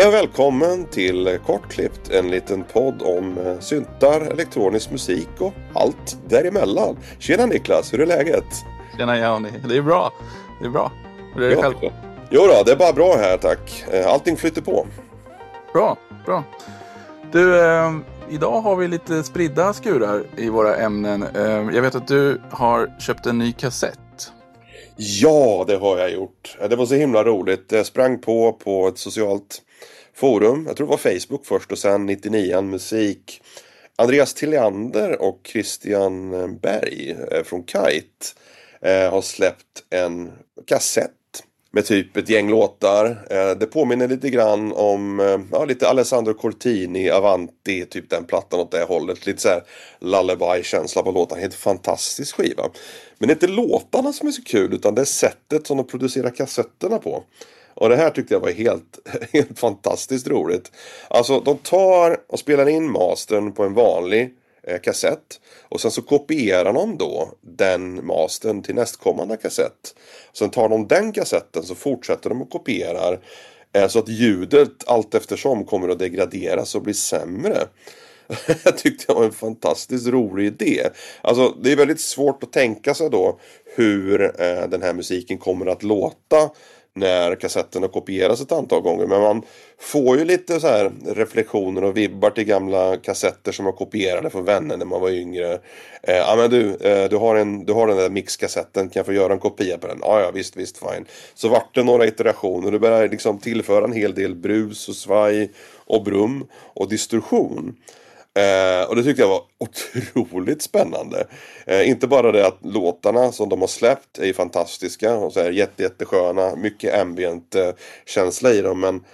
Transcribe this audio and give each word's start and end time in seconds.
Hej 0.00 0.08
och 0.08 0.14
välkommen 0.14 0.84
till 0.86 1.38
Kortklippt, 1.46 2.10
en 2.10 2.30
liten 2.30 2.64
podd 2.72 3.02
om 3.02 3.38
eh, 3.38 3.58
syntar, 3.58 4.20
elektronisk 4.20 4.90
musik 4.90 5.28
och 5.38 5.52
allt 5.74 6.18
däremellan. 6.28 6.96
Tjena 7.18 7.46
Niklas, 7.46 7.92
hur 7.92 8.00
är 8.00 8.06
läget? 8.06 8.44
Tjena 8.96 9.18
Jani, 9.18 9.48
det 9.68 9.76
är 9.76 9.82
bra. 9.82 10.12
Det 10.60 10.66
är 10.66 10.70
bra. 10.70 10.92
Hur 11.34 11.42
är 11.42 11.48
det 11.48 11.54
Ja. 11.54 11.62
själv? 11.62 11.74
Jo 12.30 12.40
då, 12.46 12.62
det 12.66 12.72
är 12.72 12.76
bara 12.76 12.92
bra 12.92 13.16
här 13.16 13.36
tack. 13.38 13.84
Eh, 13.92 14.06
Allting 14.06 14.36
flyter 14.36 14.62
på. 14.62 14.86
Bra, 15.72 15.96
bra. 16.26 16.44
Du, 17.32 17.60
eh, 17.60 17.92
idag 18.30 18.60
har 18.60 18.76
vi 18.76 18.88
lite 18.88 19.22
spridda 19.22 19.72
skurar 19.72 20.24
i 20.36 20.48
våra 20.48 20.76
ämnen. 20.76 21.22
Eh, 21.22 21.74
jag 21.74 21.82
vet 21.82 21.94
att 21.94 22.08
du 22.08 22.40
har 22.50 23.00
köpt 23.00 23.26
en 23.26 23.38
ny 23.38 23.52
kassett. 23.52 23.98
Ja, 24.96 25.64
det 25.68 25.76
har 25.76 25.98
jag 25.98 26.10
gjort. 26.12 26.56
Eh, 26.60 26.68
Det 26.68 26.76
var 26.76 26.86
så 26.86 26.94
himla 26.94 27.24
roligt. 27.24 27.72
Jag 27.72 27.86
sprang 27.86 28.18
på 28.18 28.52
på 28.52 28.88
ett 28.88 28.98
socialt 28.98 29.62
forum. 30.20 30.64
Jag 30.66 30.76
tror 30.76 30.86
det 30.86 30.90
var 30.90 31.18
Facebook 31.18 31.46
först 31.46 31.72
och 31.72 31.78
sen 31.78 32.06
99 32.06 32.60
musik. 32.60 33.42
Andreas 33.96 34.34
Tillander 34.34 35.22
och 35.22 35.40
Christian 35.44 36.30
Berg 36.62 37.16
eh, 37.32 37.42
från 37.44 37.66
Kite 37.66 38.26
eh, 38.80 39.10
har 39.10 39.22
släppt 39.22 39.84
en 39.90 40.32
kassett 40.66 41.10
med 41.72 41.86
typ 41.86 42.16
ett 42.16 42.28
gäng 42.28 42.50
låtar. 42.50 43.26
Eh, 43.30 43.58
det 43.58 43.66
påminner 43.66 44.08
lite 44.08 44.30
grann 44.30 44.72
om 44.72 45.20
eh, 45.20 45.40
ja, 45.52 45.64
lite 45.64 45.88
Alessandro 45.88 46.34
Cortini, 46.34 47.10
Avanti, 47.10 47.86
typ 47.86 48.10
den 48.10 48.24
plattan 48.24 48.60
åt 48.60 48.70
det 48.70 48.84
hållet. 48.84 49.26
Lite 49.26 49.42
såhär 49.42 49.62
lullaby-känsla 50.00 51.02
på 51.02 51.10
låtarna. 51.10 51.40
Helt 51.40 51.54
fantastisk 51.54 52.36
skiva. 52.36 52.62
Men 53.18 53.26
det 53.26 53.32
är 53.32 53.34
inte 53.34 53.46
låtarna 53.46 54.12
som 54.12 54.28
är 54.28 54.32
så 54.32 54.42
kul 54.42 54.74
utan 54.74 54.94
det 54.94 55.00
är 55.00 55.04
sättet 55.04 55.66
som 55.66 55.76
de 55.76 55.86
producerar 55.86 56.30
kassetterna 56.30 56.98
på. 56.98 57.24
Och 57.80 57.88
det 57.88 57.96
här 57.96 58.10
tyckte 58.10 58.34
jag 58.34 58.40
var 58.40 58.50
helt, 58.50 58.98
helt 59.32 59.58
fantastiskt 59.58 60.28
roligt. 60.28 60.72
Alltså 61.08 61.40
de 61.40 61.58
tar 61.58 62.20
och 62.26 62.38
spelar 62.38 62.68
in 62.68 62.90
mastern 62.90 63.52
på 63.52 63.64
en 63.64 63.74
vanlig 63.74 64.34
eh, 64.62 64.80
kassett. 64.80 65.40
Och 65.68 65.80
sen 65.80 65.90
så 65.90 66.02
kopierar 66.02 66.72
de 66.72 66.98
då 66.98 67.32
den 67.40 68.06
mastern 68.06 68.62
till 68.62 68.74
nästkommande 68.74 69.36
kassett. 69.36 69.94
Sen 70.32 70.50
tar 70.50 70.68
de 70.68 70.88
den 70.88 71.12
kassetten 71.12 71.62
så 71.62 71.74
fortsätter 71.74 72.28
de 72.28 72.42
och 72.42 72.50
kopierar. 72.50 73.20
Eh, 73.72 73.88
så 73.88 73.98
att 73.98 74.08
ljudet 74.08 74.84
allt 74.86 75.14
eftersom 75.14 75.64
kommer 75.64 75.88
att 75.88 75.98
degraderas 75.98 76.74
och 76.74 76.82
bli 76.82 76.94
sämre. 76.94 77.58
Jag 78.64 78.78
tyckte 78.78 79.04
det 79.06 79.14
var 79.14 79.24
en 79.24 79.32
fantastiskt 79.32 80.06
rolig 80.06 80.46
idé. 80.46 80.86
Alltså 81.22 81.54
det 81.62 81.72
är 81.72 81.76
väldigt 81.76 82.00
svårt 82.00 82.42
att 82.42 82.52
tänka 82.52 82.94
sig 82.94 83.10
då 83.10 83.38
hur 83.76 84.22
eh, 84.22 84.68
den 84.68 84.82
här 84.82 84.94
musiken 84.94 85.38
kommer 85.38 85.66
att 85.66 85.82
låta 85.82 86.50
när 86.94 87.34
kassetten 87.34 87.82
har 87.82 87.88
kopierats 87.88 88.40
ett 88.40 88.52
antal 88.52 88.82
gånger. 88.82 89.06
Men 89.06 89.20
man 89.20 89.42
får 89.78 90.18
ju 90.18 90.24
lite 90.24 90.60
så 90.60 90.66
här 90.66 90.92
reflektioner 91.06 91.84
och 91.84 91.96
vibbar 91.96 92.30
till 92.30 92.44
gamla 92.44 92.96
kassetter 92.96 93.52
som 93.52 93.64
var 93.64 93.72
kopierade 93.72 94.30
från 94.30 94.44
vänner 94.44 94.76
när 94.76 94.84
man 94.84 95.00
var 95.00 95.10
yngre. 95.10 95.52
Eh, 96.02 96.16
ja 96.16 96.34
men 96.36 96.50
du, 96.50 96.74
eh, 96.74 97.08
du, 97.08 97.16
har 97.16 97.36
en, 97.36 97.64
du 97.64 97.72
har 97.72 97.86
den 97.86 97.96
där 97.96 98.10
mixkassetten, 98.10 98.88
kan 98.88 99.00
jag 99.00 99.06
få 99.06 99.12
göra 99.12 99.32
en 99.32 99.38
kopia 99.38 99.78
på 99.78 99.86
den? 99.86 99.98
Ja, 100.02 100.20
ja 100.20 100.30
visst, 100.30 100.56
visst, 100.56 100.78
fine. 100.78 101.06
Så 101.34 101.48
vart 101.48 101.74
det 101.74 101.82
några 101.82 102.06
iterationer, 102.06 102.70
du 102.70 102.78
börjar 102.78 103.08
liksom 103.08 103.38
tillföra 103.38 103.84
en 103.84 103.92
hel 103.92 104.14
del 104.14 104.34
brus 104.34 104.88
och 104.88 104.96
svaj 104.96 105.50
och 105.86 106.04
brum 106.04 106.46
och 106.74 106.88
distorsion. 106.88 107.76
Eh, 108.40 108.88
och 108.88 108.96
det 108.96 109.02
tyckte 109.02 109.22
jag 109.22 109.28
var 109.28 109.42
otroligt 109.58 110.62
spännande. 110.62 111.26
Eh, 111.66 111.88
inte 111.88 112.06
bara 112.06 112.32
det 112.32 112.46
att 112.46 112.58
låtarna 112.62 113.32
som 113.32 113.48
de 113.48 113.60
har 113.60 113.68
släppt 113.68 114.18
är 114.18 114.32
fantastiska 114.32 115.14
och 115.14 115.32
så 115.32 115.40
här 115.40 115.50
jätte, 115.50 115.82
jättesköna. 115.82 116.56
Mycket 116.56 117.00
ambient 117.00 117.54
eh, 117.54 117.70
känsla 118.06 118.52
i 118.52 118.60
dem. 118.60 118.80
Men 118.80 119.04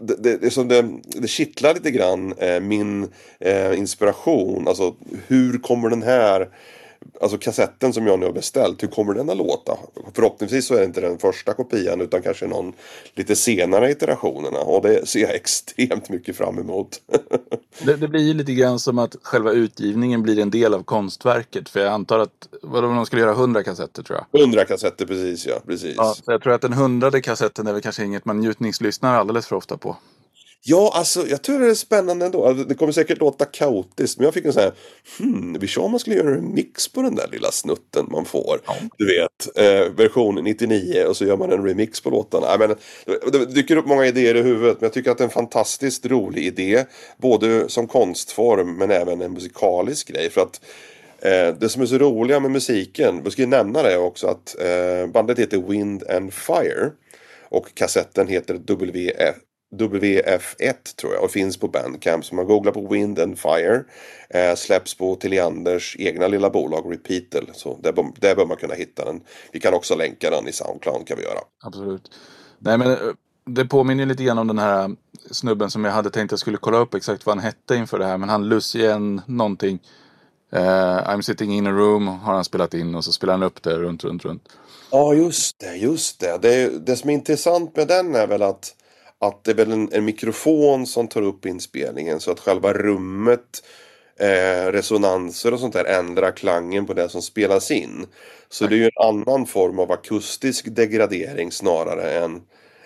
det, 0.00 0.16
det, 0.22 0.36
det, 0.36 0.46
är 0.46 0.50
som 0.50 0.68
det, 0.68 0.88
det 1.04 1.28
kittlar 1.28 1.74
lite 1.74 1.90
grann 1.90 2.34
eh, 2.38 2.60
min 2.60 3.08
eh, 3.40 3.78
inspiration. 3.78 4.68
Alltså 4.68 4.94
hur 5.26 5.58
kommer 5.58 5.90
den 5.90 6.02
här 6.02 6.48
Alltså 7.20 7.38
kassetten 7.38 7.92
som 7.92 8.06
jag 8.06 8.18
nu 8.18 8.26
har 8.26 8.32
beställt, 8.32 8.82
hur 8.82 8.88
kommer 8.88 9.14
den 9.14 9.30
att 9.30 9.36
låta? 9.36 9.78
Förhoppningsvis 10.14 10.66
så 10.66 10.74
är 10.74 10.78
det 10.78 10.84
inte 10.84 11.00
den 11.00 11.18
första 11.18 11.52
kopian 11.52 12.00
utan 12.00 12.22
kanske 12.22 12.46
någon 12.46 12.72
lite 13.14 13.36
senare 13.36 13.90
iterationerna 13.90 14.58
och 14.58 14.82
det 14.82 15.08
ser 15.08 15.20
jag 15.20 15.34
extremt 15.34 16.08
mycket 16.08 16.36
fram 16.36 16.58
emot. 16.58 17.00
Det, 17.82 17.96
det 17.96 18.08
blir 18.08 18.20
ju 18.20 18.34
lite 18.34 18.54
grann 18.54 18.78
som 18.78 18.98
att 18.98 19.16
själva 19.22 19.52
utgivningen 19.52 20.22
blir 20.22 20.38
en 20.38 20.50
del 20.50 20.74
av 20.74 20.82
konstverket. 20.82 21.68
För 21.68 21.80
jag 21.80 21.92
antar 21.92 22.18
att 22.18 22.48
vadå, 22.62 22.88
de 22.88 23.06
skulle 23.06 23.22
göra 23.22 23.32
100 23.32 23.62
kassetter 23.62 24.02
tror 24.02 24.20
jag. 24.30 24.42
100 24.42 24.64
kassetter 24.64 25.06
precis 25.06 25.46
ja, 25.46 25.54
precis. 25.66 25.94
Ja, 25.96 26.14
så 26.24 26.32
jag 26.32 26.42
tror 26.42 26.52
att 26.52 26.60
den 26.60 26.72
hundrade 26.72 27.20
kassetten 27.20 27.66
är 27.66 27.72
väl 27.72 27.82
kanske 27.82 28.04
inget 28.04 28.24
man 28.24 28.40
njutningslyssnar 28.40 29.14
alldeles 29.14 29.46
för 29.46 29.56
ofta 29.56 29.76
på. 29.76 29.96
Ja, 30.66 30.92
alltså 30.94 31.26
jag 31.28 31.42
tror 31.42 31.60
det 31.60 31.70
är 31.70 31.74
spännande 31.74 32.26
ändå. 32.26 32.46
Alltså, 32.46 32.64
Det 32.64 32.74
kommer 32.74 32.92
säkert 32.92 33.18
låta 33.18 33.44
kaotiskt, 33.44 34.18
men 34.18 34.24
jag 34.24 34.34
fick 34.34 34.44
en 34.44 34.52
sån 34.52 34.62
här, 34.62 34.72
hmm, 35.18 35.56
vi 35.60 35.66
kör 35.66 35.82
om 35.82 35.90
man 35.90 36.00
skulle 36.00 36.16
göra 36.16 36.34
en 36.34 36.54
mix 36.54 36.88
på 36.88 37.02
den 37.02 37.14
där 37.14 37.28
lilla 37.32 37.50
snutten 37.50 38.06
man 38.10 38.24
får. 38.24 38.60
Ja. 38.66 38.74
Du 38.98 39.06
vet, 39.06 39.58
eh, 39.58 39.92
version 39.92 40.44
99 40.44 41.04
och 41.04 41.16
så 41.16 41.24
gör 41.24 41.36
man 41.36 41.52
en 41.52 41.66
remix 41.66 42.00
på 42.00 42.10
låtarna. 42.10 42.46
Jag 42.46 42.60
menar, 42.60 42.76
det 43.32 43.46
dyker 43.46 43.76
upp 43.76 43.86
många 43.86 44.06
idéer 44.06 44.34
i 44.34 44.42
huvudet, 44.42 44.80
men 44.80 44.86
jag 44.86 44.92
tycker 44.92 45.10
att 45.10 45.18
det 45.18 45.24
är 45.24 45.28
en 45.28 45.30
fantastiskt 45.30 46.06
rolig 46.06 46.46
idé. 46.46 46.84
Både 47.16 47.68
som 47.68 47.86
konstform, 47.88 48.76
men 48.76 48.90
även 48.90 49.20
en 49.20 49.32
musikalisk 49.32 50.08
grej. 50.08 50.30
För 50.30 50.40
att 50.40 50.60
Eh, 51.24 51.54
det 51.58 51.68
som 51.68 51.82
är 51.82 51.86
så 51.86 51.98
roliga 51.98 52.40
med 52.40 52.50
musiken, 52.50 53.22
vi 53.24 53.30
ska 53.30 53.42
ju 53.42 53.48
nämna 53.48 53.82
det 53.82 53.98
också 53.98 54.26
att 54.26 54.56
eh, 54.60 55.06
bandet 55.06 55.38
heter 55.38 55.58
Wind 55.58 56.10
and 56.10 56.34
Fire. 56.34 56.90
Och 57.48 57.74
kassetten 57.74 58.28
heter 58.28 58.54
WF, 58.54 59.34
WF1 59.82 60.96
tror 60.96 61.14
jag 61.14 61.24
och 61.24 61.30
finns 61.30 61.56
på 61.56 61.68
Bandcamp. 61.68 62.24
Så 62.24 62.34
man 62.34 62.46
googlar 62.46 62.72
på 62.72 62.88
Wind 62.88 63.18
and 63.18 63.38
Fire. 63.38 63.84
Eh, 64.30 64.54
släpps 64.54 64.94
på 64.94 65.16
Tillianders 65.16 65.96
egna 65.98 66.28
lilla 66.28 66.50
bolag 66.50 66.92
Repeatel. 66.92 67.50
Så 67.52 67.78
där, 67.82 67.92
där 68.20 68.36
bör 68.36 68.46
man 68.46 68.56
kunna 68.56 68.74
hitta 68.74 69.04
den. 69.04 69.20
Vi 69.52 69.60
kan 69.60 69.74
också 69.74 69.96
länka 69.96 70.30
den 70.30 70.48
i 70.48 70.52
Soundcloud 70.52 71.06
kan 71.06 71.16
vi 71.16 71.22
göra. 71.22 71.40
Absolut. 71.62 72.10
Nej 72.58 72.78
men 72.78 72.90
eh, 72.90 72.98
det 73.46 73.64
påminner 73.64 74.06
lite 74.06 74.24
grann 74.24 74.38
om 74.38 74.46
den 74.46 74.58
här 74.58 74.90
snubben 75.30 75.70
som 75.70 75.84
jag 75.84 75.92
hade 75.92 76.10
tänkt 76.10 76.28
att 76.28 76.32
jag 76.32 76.40
skulle 76.40 76.56
kolla 76.56 76.78
upp 76.78 76.94
exakt 76.94 77.26
vad 77.26 77.36
han 77.36 77.44
hette 77.44 77.76
inför 77.76 77.98
det 77.98 78.06
här. 78.06 78.18
Men 78.18 78.28
han 78.28 78.48
Lucien 78.48 79.20
någonting. 79.26 79.78
Eh, 80.52 81.08
I'm 81.08 81.20
sitting 81.20 81.52
in 81.52 81.66
a 81.66 81.70
room 81.70 82.08
har 82.08 82.34
han 82.34 82.44
spelat 82.44 82.74
in 82.74 82.94
och 82.94 83.04
så 83.04 83.12
spelar 83.12 83.34
han 83.34 83.42
upp 83.42 83.62
det 83.62 83.78
runt, 83.78 84.04
runt, 84.04 84.24
runt. 84.24 84.48
Ja, 84.90 85.14
just 85.14 85.58
det, 85.58 85.76
just 85.76 86.20
det. 86.20 86.38
Det, 86.42 86.86
det 86.86 86.96
som 86.96 87.10
är 87.10 87.14
intressant 87.14 87.76
med 87.76 87.88
den 87.88 88.14
är 88.14 88.26
väl 88.26 88.42
att, 88.42 88.74
att 89.26 89.44
det 89.44 89.50
är 89.50 89.54
väl 89.54 89.72
en, 89.72 89.92
en 89.92 90.04
mikrofon 90.04 90.86
som 90.86 91.08
tar 91.08 91.22
upp 91.22 91.46
inspelningen 91.46 92.20
så 92.20 92.30
att 92.30 92.40
själva 92.40 92.72
rummet, 92.72 93.62
eh, 94.16 94.72
resonanser 94.72 95.54
och 95.54 95.60
sånt 95.60 95.72
där 95.74 95.84
ändrar 95.84 96.30
klangen 96.30 96.86
på 96.86 96.94
det 96.94 97.08
som 97.08 97.22
spelas 97.22 97.70
in. 97.70 98.06
Så 98.48 98.66
det 98.66 98.74
är 98.74 98.78
ju 98.78 98.84
en 98.84 99.06
annan 99.08 99.46
form 99.46 99.78
av 99.78 99.92
akustisk 99.92 100.66
degradering 100.66 101.52
snarare 101.52 102.10
än, 102.10 102.42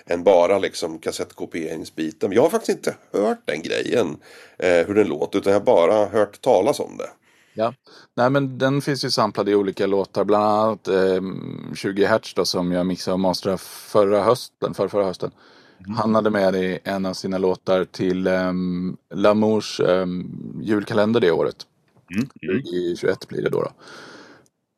än 0.06 0.24
bara 0.24 0.58
liksom 0.58 0.98
kassettkopieringsbiten. 0.98 2.32
Jag 2.32 2.42
har 2.42 2.50
faktiskt 2.50 2.78
inte 2.78 2.96
hört 3.12 3.42
den 3.44 3.62
grejen, 3.62 4.16
eh, 4.58 4.86
hur 4.86 4.94
den 4.94 5.08
låter, 5.08 5.38
utan 5.38 5.52
jag 5.52 5.60
har 5.60 5.66
bara 5.66 6.06
hört 6.06 6.40
talas 6.40 6.80
om 6.80 6.96
det. 6.96 7.10
Ja. 7.58 7.74
Nej 8.14 8.30
men 8.30 8.58
den 8.58 8.82
finns 8.82 9.04
ju 9.04 9.10
samplad 9.10 9.48
i 9.48 9.54
olika 9.54 9.86
låtar. 9.86 10.24
Bland 10.24 10.44
annat 10.44 10.88
eh, 10.88 11.22
20 11.74 12.04
Hertz 12.04 12.34
då 12.34 12.44
som 12.44 12.72
jag 12.72 12.86
mixade 12.86 13.12
och 13.12 13.20
masterade 13.20 13.58
förra 13.58 14.22
hösten. 14.22 14.74
För 14.74 14.88
förra 14.88 15.04
hösten. 15.04 15.30
Han 15.96 16.14
hade 16.14 16.30
med 16.30 16.54
i 16.54 16.78
en 16.84 17.06
av 17.06 17.14
sina 17.14 17.38
låtar 17.38 17.84
till 17.84 18.26
um, 18.26 18.96
Lamours 19.14 19.80
um, 19.80 20.60
julkalender 20.62 21.20
det 21.20 21.30
året. 21.30 21.66
2021 22.40 23.28
blir 23.28 23.42
det 23.42 23.48
då, 23.48 23.62
då. 23.62 23.70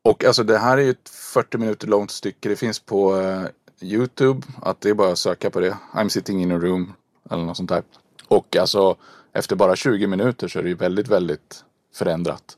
Och 0.03 0.25
alltså 0.25 0.43
det 0.43 0.57
här 0.57 0.77
är 0.77 0.81
ju 0.81 0.89
ett 0.89 1.09
40 1.09 1.57
minuter 1.57 1.87
långt 1.87 2.11
stycke. 2.11 2.49
Det 2.49 2.55
finns 2.55 2.79
på 2.79 3.17
eh, 3.17 3.43
Youtube. 3.81 4.47
Att 4.61 4.81
det 4.81 4.89
är 4.89 4.93
bara 4.93 5.11
att 5.11 5.17
söka 5.17 5.49
på 5.49 5.59
det. 5.59 5.77
I'm 5.93 6.09
sitting 6.09 6.41
in 6.41 6.51
a 6.51 6.57
room. 6.57 6.93
Eller 7.29 7.43
något 7.43 7.57
sånt 7.57 7.69
där. 7.69 7.83
Och 8.27 8.55
alltså 8.55 8.95
efter 9.33 9.55
bara 9.55 9.75
20 9.75 10.07
minuter 10.07 10.47
så 10.47 10.59
är 10.59 10.63
det 10.63 10.69
ju 10.69 10.75
väldigt, 10.75 11.07
väldigt 11.07 11.63
förändrat. 11.95 12.57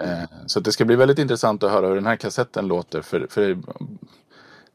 Eh, 0.00 0.22
så 0.46 0.60
det 0.60 0.72
ska 0.72 0.84
bli 0.84 0.96
väldigt 0.96 1.18
intressant 1.18 1.62
att 1.62 1.70
höra 1.70 1.86
hur 1.86 1.94
den 1.94 2.06
här 2.06 2.16
kassetten 2.16 2.66
låter. 2.66 3.02
För, 3.02 3.26
för 3.30 3.58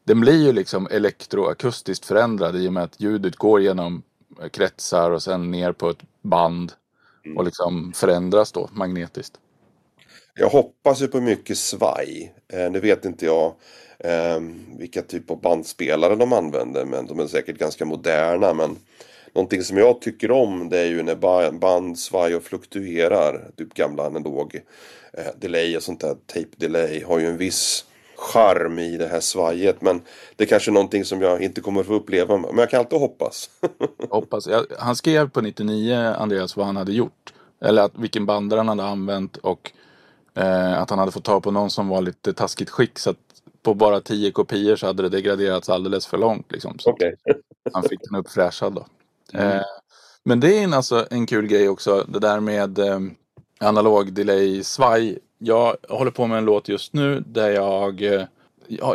den 0.08 0.20
blir 0.20 0.46
ju 0.46 0.52
liksom 0.52 0.88
elektroakustiskt 0.90 2.06
förändrad 2.06 2.56
i 2.56 2.68
och 2.68 2.72
med 2.72 2.82
att 2.82 3.00
ljudet 3.00 3.36
går 3.36 3.60
genom 3.60 4.02
kretsar 4.50 5.10
och 5.10 5.22
sen 5.22 5.50
ner 5.50 5.72
på 5.72 5.90
ett 5.90 6.02
band. 6.22 6.72
Och 7.36 7.44
liksom 7.44 7.92
förändras 7.92 8.52
då 8.52 8.68
magnetiskt. 8.72 9.34
Jag 10.34 10.48
hoppas 10.48 11.02
ju 11.02 11.08
på 11.08 11.20
mycket 11.20 11.58
svaj. 11.58 12.34
Eh, 12.52 12.70
nu 12.70 12.80
vet 12.80 13.04
inte 13.04 13.26
jag 13.26 13.54
eh, 13.98 14.40
vilka 14.78 15.02
typ 15.02 15.30
av 15.30 15.40
bandspelare 15.40 16.16
de 16.16 16.32
använder. 16.32 16.84
Men 16.84 17.06
de 17.06 17.20
är 17.20 17.26
säkert 17.26 17.58
ganska 17.58 17.84
moderna. 17.84 18.54
Men 18.54 18.76
någonting 19.32 19.62
som 19.62 19.76
jag 19.76 20.00
tycker 20.00 20.30
om 20.30 20.68
det 20.68 20.78
är 20.78 20.86
ju 20.86 21.02
när 21.02 21.14
ba- 21.14 21.52
band 21.52 21.98
svaj 21.98 22.34
och 22.34 22.42
fluktuerar. 22.42 23.50
Typ 23.56 23.74
gamla 23.74 24.06
analog 24.06 24.60
eh, 25.12 25.24
delay 25.40 25.76
och 25.76 25.82
sånt 25.82 26.00
där. 26.00 26.16
Tape 26.26 26.56
delay 26.56 27.02
har 27.02 27.18
ju 27.18 27.26
en 27.26 27.36
viss 27.36 27.84
charm 28.18 28.78
i 28.78 28.96
det 28.96 29.06
här 29.06 29.20
svajet. 29.20 29.82
Men 29.82 30.00
det 30.36 30.44
är 30.44 30.48
kanske 30.48 30.70
någonting 30.70 31.04
som 31.04 31.22
jag 31.22 31.42
inte 31.42 31.60
kommer 31.60 31.80
att 31.80 31.86
få 31.86 31.94
uppleva. 31.94 32.36
Men 32.36 32.58
jag 32.58 32.70
kan 32.70 32.80
alltid 32.80 32.98
hoppas. 32.98 33.50
hoppas. 34.10 34.48
Han 34.78 34.96
skrev 34.96 35.30
på 35.30 35.40
99, 35.40 36.14
Andreas, 36.18 36.56
vad 36.56 36.66
han 36.66 36.76
hade 36.76 36.92
gjort. 36.92 37.32
Eller 37.60 37.82
att, 37.82 37.92
vilken 37.94 38.26
bandare 38.26 38.58
han 38.58 38.68
hade 38.68 38.84
använt 38.84 39.36
och 39.36 39.72
eh, 40.34 40.82
att 40.82 40.90
han 40.90 40.98
hade 40.98 41.12
fått 41.12 41.24
ta 41.24 41.40
på 41.40 41.50
någon 41.50 41.70
som 41.70 41.88
var 41.88 42.02
lite 42.02 42.32
taskigt 42.32 42.70
skick. 42.70 42.98
Så 42.98 43.10
att 43.10 43.16
på 43.62 43.74
bara 43.74 44.00
10 44.00 44.32
kopior 44.32 44.76
så 44.76 44.86
hade 44.86 45.02
det 45.02 45.08
degraderats 45.08 45.68
alldeles 45.68 46.06
för 46.06 46.18
långt. 46.18 46.52
Liksom. 46.52 46.78
Så 46.78 46.90
okay. 46.90 47.12
han 47.72 47.82
fick 47.82 48.00
den 48.10 48.20
uppfräschad 48.20 48.72
då. 48.72 48.86
Mm. 49.32 49.56
Eh, 49.56 49.62
men 50.24 50.40
det 50.40 50.58
är 50.58 50.64
en, 50.64 50.74
alltså, 50.74 51.06
en 51.10 51.26
kul 51.26 51.46
grej 51.46 51.68
också. 51.68 52.04
Det 52.08 52.18
där 52.18 52.40
med 52.40 52.78
eh, 52.78 53.00
analog 53.60 54.12
delay 54.12 54.64
svaj. 54.64 55.18
Jag 55.38 55.76
håller 55.88 56.10
på 56.10 56.26
med 56.26 56.38
en 56.38 56.44
låt 56.44 56.68
just 56.68 56.92
nu 56.92 57.20
där 57.26 57.50
jag 57.50 58.02
eh, 58.02 58.24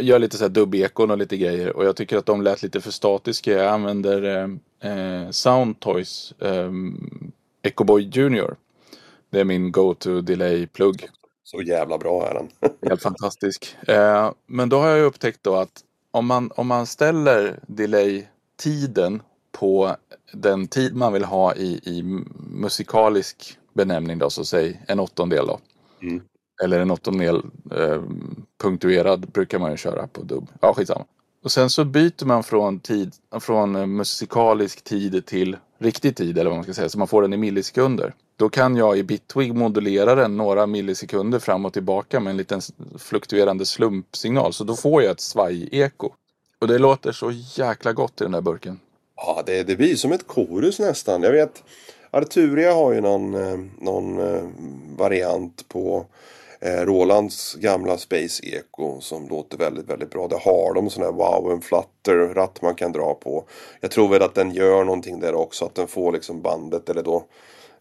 gör 0.02 0.20
lite 0.20 0.38
så 0.38 0.44
här 0.44 0.50
dubbekon 0.50 1.12
och 1.12 1.18
lite 1.18 1.38
grejer. 1.38 1.76
Och 1.78 1.86
jag 1.86 1.96
tycker 1.96 2.18
att 2.18 2.26
de 2.26 2.42
lät 2.42 2.64
lite 2.64 2.82
för 2.82 2.92
statiska. 2.92 3.52
Jag 3.52 3.74
använder 3.74 4.24
eh, 4.24 4.92
eh 4.92 5.30
Soundtoys 5.30 6.34
eh, 6.40 6.72
Echoboy 7.62 8.10
Junior. 8.14 8.56
Det 9.30 9.40
är 9.40 9.44
min 9.44 9.72
go-to 9.72 10.22
delay-plugg. 10.22 11.10
Så 11.44 11.62
jävla 11.62 11.98
bra 11.98 12.28
är 12.28 12.34
den. 12.34 12.50
Helt 12.90 13.02
fantastisk. 13.02 13.76
Eh, 13.88 14.32
men 14.46 14.70
då 14.70 14.78
har 14.78 14.88
jag 14.88 15.06
upptäckt 15.06 15.40
då 15.44 15.56
att 15.56 15.84
om 16.12 16.26
man, 16.26 16.52
om 16.56 16.68
man 16.68 16.86
ställer 16.86 17.60
delay-tiden 17.68 19.22
på 19.52 19.96
den 20.34 20.68
tid 20.68 20.96
man 20.96 21.14
vill 21.14 21.24
ha 21.24 21.56
i, 21.56 21.80
i 21.84 22.04
musikalisk 22.54 23.58
benämning 23.74 24.20
då, 24.20 24.30
så 24.30 24.46
säg 24.46 24.82
en 24.88 25.00
åttondel 25.00 25.48
då. 25.48 25.60
Mm. 26.02 26.22
Eller 26.64 26.80
en 26.80 26.92
åttondel 26.92 27.42
eh, 27.72 28.02
punktuerad 28.62 29.32
brukar 29.32 29.60
man 29.60 29.72
ju 29.72 29.78
köra 29.78 30.08
på 30.08 30.22
dubb. 30.22 30.48
Ja, 30.62 30.74
skitsamma. 30.74 31.06
Och 31.44 31.52
sen 31.52 31.70
så 31.70 31.86
byter 31.86 32.26
man 32.26 32.44
från, 32.44 32.80
tid, 32.80 33.14
från 33.40 33.76
eh, 33.76 33.86
musikalisk 33.86 34.84
tid 34.84 35.26
till 35.26 35.58
riktig 35.78 36.16
tid 36.16 36.38
eller 36.38 36.50
vad 36.50 36.58
man 36.58 36.64
ska 36.64 36.74
säga. 36.74 36.90
Så 36.90 37.00
man 37.00 37.08
får 37.08 37.22
den 37.22 37.34
i 37.34 37.38
millisekunder. 37.38 38.14
Då 38.36 38.50
kan 38.50 38.76
jag 38.76 38.98
i 38.98 39.04
Bitwig 39.04 39.56
modulera 39.56 40.16
den 40.16 40.38
några 40.38 40.68
millisekunder 40.68 41.40
fram 41.40 41.66
och 41.66 41.74
tillbaka 41.74 42.20
med 42.20 42.32
en 42.32 42.38
liten 42.38 42.62
fluktuerande 42.98 43.66
slumpsignal. 43.66 44.54
Så 44.54 44.64
då 44.64 44.76
får 44.76 45.04
jag 45.04 45.12
ett 45.12 45.22
svaj-eko. 45.22 46.10
Och 46.60 46.68
det 46.68 46.78
låter 46.78 47.12
så 47.12 47.32
jäkla 47.32 47.94
gott 47.94 48.22
i 48.22 48.24
den 48.24 48.32
där 48.32 48.42
burken. 48.42 48.80
Ja, 49.16 49.44
det, 49.46 49.64
det 49.64 49.76
blir 49.76 49.96
som 49.96 50.12
ett 50.12 50.28
korus 50.28 50.80
nästan. 50.80 51.24
Jag 51.24 51.32
vet 51.32 51.64
Arturia 52.12 52.74
har 52.74 52.94
ju 52.94 53.02
någon, 53.02 53.34
eh, 53.34 53.60
någon 53.80 54.20
eh, 54.20 54.44
variant 54.98 55.66
på 55.68 56.06
Eh, 56.66 56.86
Rolands 56.86 57.56
gamla 57.56 57.98
Space 57.98 58.46
Eco 58.46 59.02
som 59.02 59.28
låter 59.28 59.58
väldigt, 59.58 59.90
väldigt 59.90 60.10
bra. 60.10 60.28
Det 60.28 60.38
har 60.38 60.74
de 60.74 60.90
sån 60.90 61.04
här 61.04 61.12
wow 61.12 61.52
en 61.52 61.62
flutter 61.62 62.34
ratt 62.34 62.62
man 62.62 62.76
kan 62.76 62.92
dra 62.92 63.14
på. 63.14 63.44
Jag 63.82 63.92
tror 63.92 64.10
väl 64.10 64.22
att 64.22 64.36
den 64.36 64.52
gör 64.52 64.84
någonting 64.84 65.20
där 65.20 65.36
också, 65.36 65.66
att 65.66 65.76
den 65.76 65.88
får 65.88 66.12
liksom 66.12 66.42
bandet 66.42 66.90
eller 66.90 67.04
då 67.04 67.26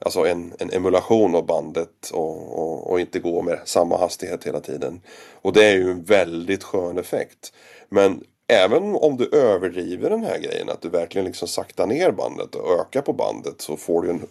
Alltså 0.05 0.26
en, 0.26 0.52
en 0.58 0.70
emulation 0.70 1.34
av 1.34 1.46
bandet 1.46 2.11
och, 2.12 2.58
och, 2.58 2.90
och, 2.90 3.00
inte 3.00 3.19
gå 3.19 3.43
med 3.43 3.61
samma 3.64 3.99
hastighet 3.99 4.44
hela 4.44 4.61
tiden. 4.61 5.00
Och 5.43 5.52
det 5.52 5.64
är 5.64 5.75
ju 5.75 5.90
en 5.90 6.02
väldigt 6.02 6.62
skön 6.62 6.99
effekt. 6.99 7.52
Men 7.88 8.25
även 8.46 8.94
om 8.94 9.17
du 9.17 9.29
överdriver 9.32 10.11
den 10.11 10.25
här 10.25 10.38
grejen, 10.38 10.69
att 10.69 10.82
du 10.82 10.88
verkligen 10.88 11.25
liksom 11.25 11.49
saktar 11.49 11.87
ner 11.87 12.11
bandet 12.11 12.55
och 12.55 12.81
ökar 12.81 13.02
på 13.02 13.12
bandet 13.12 13.61
så 13.61 13.76
får 13.76 14.02
du 14.02 14.11
en 14.11 14.26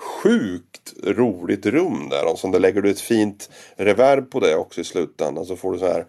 sjukt 0.00 0.94
roligt 1.04 1.66
rum 1.66 2.08
där. 2.08 2.32
Och 2.32 2.38
så 2.38 2.58
lägger 2.58 2.82
du 2.82 2.90
ett 2.90 3.00
fint 3.00 3.50
reverb 3.76 4.30
på 4.30 4.40
det 4.40 4.56
också 4.56 4.80
i 4.80 4.84
slutändan 4.84 5.44
så 5.44 5.56
får 5.56 5.72
du 5.72 5.78
så 5.78 5.86
här 5.86 6.06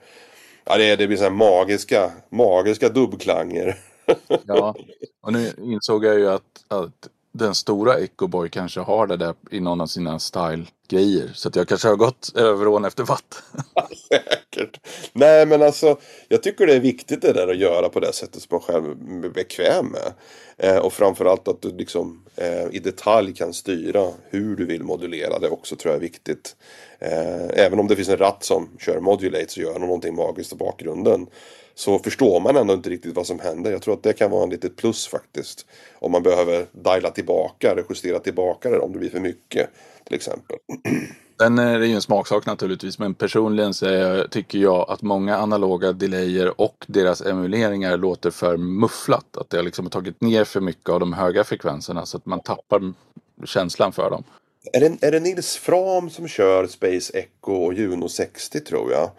Ja 0.64 0.78
det, 0.78 0.96
det 0.96 1.08
blir 1.08 1.18
så 1.18 1.24
här 1.24 1.32
magiska, 1.32 2.12
magiska 2.30 2.90
dubbklanger. 2.90 3.80
ja, 4.46 4.76
och 5.22 5.34
nu 5.34 5.54
insåg 5.58 6.06
jag 6.06 6.20
ju 6.20 6.30
att, 6.30 6.66
att 6.68 7.08
den 7.32 7.56
stora 7.56 8.00
Ecoboy 8.00 8.50
kanske 8.50 8.80
har 8.80 9.08
det 9.08 9.18
där 9.18 9.36
i 9.52 9.60
någon 9.60 9.82
av 9.82 9.88
sina 9.88 10.20
style-grejer. 10.20 11.32
Så 11.34 11.48
att 11.48 11.56
jag 11.56 11.68
kanske 11.68 11.88
har 11.88 11.96
gått 11.96 12.32
över 12.36 12.68
ån 12.68 12.86
efter 12.86 13.04
vatt. 13.04 13.44
Säkert. 14.10 14.80
Nej 15.14 15.46
men 15.46 15.62
alltså, 15.62 15.98
jag 16.28 16.44
tycker 16.44 16.68
det 16.68 16.76
är 16.76 16.80
viktigt 16.80 17.22
det 17.22 17.34
där 17.34 17.48
att 17.48 17.58
göra 17.58 17.90
på 17.90 18.00
det 18.00 18.14
sättet 18.14 18.42
som 18.42 18.48
man 18.52 18.62
själv 18.62 18.86
är 19.26 19.30
bekväm 19.30 19.86
med. 19.86 20.14
Eh, 20.58 20.78
och 20.78 20.94
framförallt 20.94 21.48
att 21.48 21.62
du 21.62 21.72
liksom 21.78 22.24
eh, 22.36 22.66
i 22.72 22.80
detalj 22.80 23.34
kan 23.34 23.54
styra 23.54 24.08
hur 24.30 24.56
du 24.56 24.66
vill 24.66 24.84
modulera 24.84 25.40
det 25.40 25.50
också 25.50 25.76
tror 25.76 25.94
jag 25.94 25.98
är 25.98 26.02
viktigt. 26.02 26.56
Eh, 27.00 27.66
även 27.66 27.80
om 27.80 27.88
det 27.88 27.96
finns 27.96 28.10
en 28.10 28.18
ratt 28.18 28.44
som 28.44 28.70
kör 28.80 29.00
modulate 29.00 29.50
så 29.50 29.62
gör 29.62 29.80
någonting 29.80 30.16
magiskt 30.16 30.54
i 30.54 30.56
bakgrunden 30.56 31.28
så 31.76 32.00
förstår 32.00 32.40
man 32.40 32.56
ändå 32.56 32.74
inte 32.74 32.90
riktigt 32.90 33.16
vad 33.16 33.28
som 33.28 33.40
händer. 33.40 33.72
Jag 33.72 33.82
tror 33.82 33.94
att 33.94 34.04
det 34.04 34.14
kan 34.14 34.32
vara 34.32 34.44
en 34.44 34.50
litet 34.50 34.76
plus 34.76 35.08
faktiskt. 35.08 35.66
Om 36.00 36.12
man 36.12 36.24
behöver 36.24 36.66
diala 36.72 37.12
tillbaka 37.12 37.72
eller 37.72 37.86
justera 37.90 38.20
tillbaka 38.20 38.70
det 38.70 38.80
om 38.80 38.94
det 38.94 39.00
blir 39.00 39.10
för 39.10 39.20
mycket 39.20 39.70
till 40.04 40.16
exempel. 40.16 40.58
Sen 41.42 41.60
är 41.60 41.80
det 41.80 41.88
ju 41.88 41.94
en 41.94 42.02
smaksak 42.02 42.46
naturligtvis, 42.46 43.00
men 43.00 43.14
personligen 43.14 43.74
så 43.74 44.24
tycker 44.32 44.60
jag 44.60 44.90
att 44.90 45.02
många 45.02 45.38
analoga 45.38 45.92
delayer 45.92 46.62
och 46.62 46.86
deras 46.88 47.22
emuleringar 47.22 47.98
låter 47.98 48.32
för 48.32 48.58
mufflat. 48.58 49.38
Att 49.38 49.50
det 49.50 49.58
har 49.58 49.64
liksom 49.64 49.90
tagit 49.90 50.22
ner 50.22 50.44
för 50.44 50.62
mycket 50.62 50.90
av 50.90 51.00
de 51.00 51.14
höga 51.14 51.44
frekvenserna 51.44 52.06
så 52.06 52.18
att 52.18 52.26
man 52.26 52.40
tappar 52.40 52.94
känslan 53.46 53.92
för 53.92 54.10
dem. 54.10 54.24
Är 54.74 54.80
det, 54.80 55.08
är 55.08 55.12
det 55.12 55.20
Nils 55.20 55.58
Fram 55.58 56.10
som 56.10 56.28
kör 56.28 56.68
Space 56.68 57.14
Echo 57.18 57.54
och 57.54 57.74
Juno 57.74 58.10
60 58.10 58.60
tror 58.60 58.92
jag? 58.92 59.10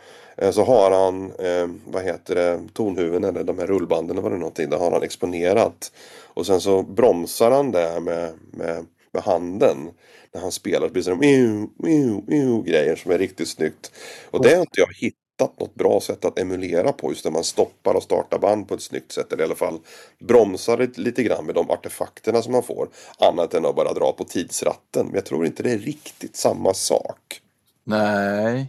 Eh, 0.42 0.50
så 0.50 0.64
har 0.64 0.90
han, 0.90 1.32
eh, 1.38 1.68
vad 1.84 2.02
heter 2.02 2.34
det, 2.34 2.60
tonhuven 2.72 3.24
eller 3.24 3.44
de 3.44 3.58
här 3.58 3.66
rullbanden 3.66 4.10
eller 4.10 4.22
vad 4.22 4.32
det 4.32 4.36
är 4.36 4.38
någonting. 4.38 4.70
Där 4.70 4.78
har 4.78 4.90
han 4.90 5.02
exponerat. 5.02 5.92
Och 6.34 6.46
sen 6.46 6.60
så 6.60 6.82
bromsar 6.82 7.50
han 7.50 7.72
det 7.72 8.00
med, 8.00 8.32
med, 8.50 8.86
med 9.12 9.22
handen. 9.22 9.90
När 10.34 10.40
han 10.40 10.52
spelar 10.52 10.86
så 10.86 10.92
blir 10.92 11.00
det 11.00 11.04
så 11.04 12.62
grejer 12.62 12.96
som 12.96 13.10
är 13.10 13.18
riktigt 13.18 13.48
snyggt. 13.48 13.92
Och 14.30 14.42
det 14.42 14.54
har 14.54 14.60
inte 14.60 14.80
jag 14.80 14.94
hittat 14.96 15.60
något 15.60 15.74
bra 15.74 16.00
sätt 16.00 16.24
att 16.24 16.38
emulera 16.38 16.92
på. 16.92 17.10
Just 17.10 17.24
när 17.24 17.32
man 17.32 17.44
stoppar 17.44 17.94
och 17.94 18.02
startar 18.02 18.38
band 18.38 18.68
på 18.68 18.74
ett 18.74 18.82
snyggt 18.82 19.12
sätt. 19.12 19.32
Eller 19.32 19.42
i 19.42 19.46
alla 19.46 19.54
fall 19.54 19.78
bromsar 20.18 20.78
lite, 20.78 21.00
lite 21.00 21.22
grann 21.22 21.46
med 21.46 21.54
de 21.54 21.70
artefakterna 21.70 22.42
som 22.42 22.52
man 22.52 22.62
får. 22.62 22.88
Annat 23.18 23.54
än 23.54 23.66
att 23.66 23.76
bara 23.76 23.92
dra 23.92 24.12
på 24.12 24.24
tidsratten. 24.24 25.06
Men 25.06 25.14
jag 25.14 25.24
tror 25.24 25.46
inte 25.46 25.62
det 25.62 25.70
är 25.70 25.78
riktigt 25.78 26.36
samma 26.36 26.74
sak. 26.74 27.40
Nej, 27.84 28.68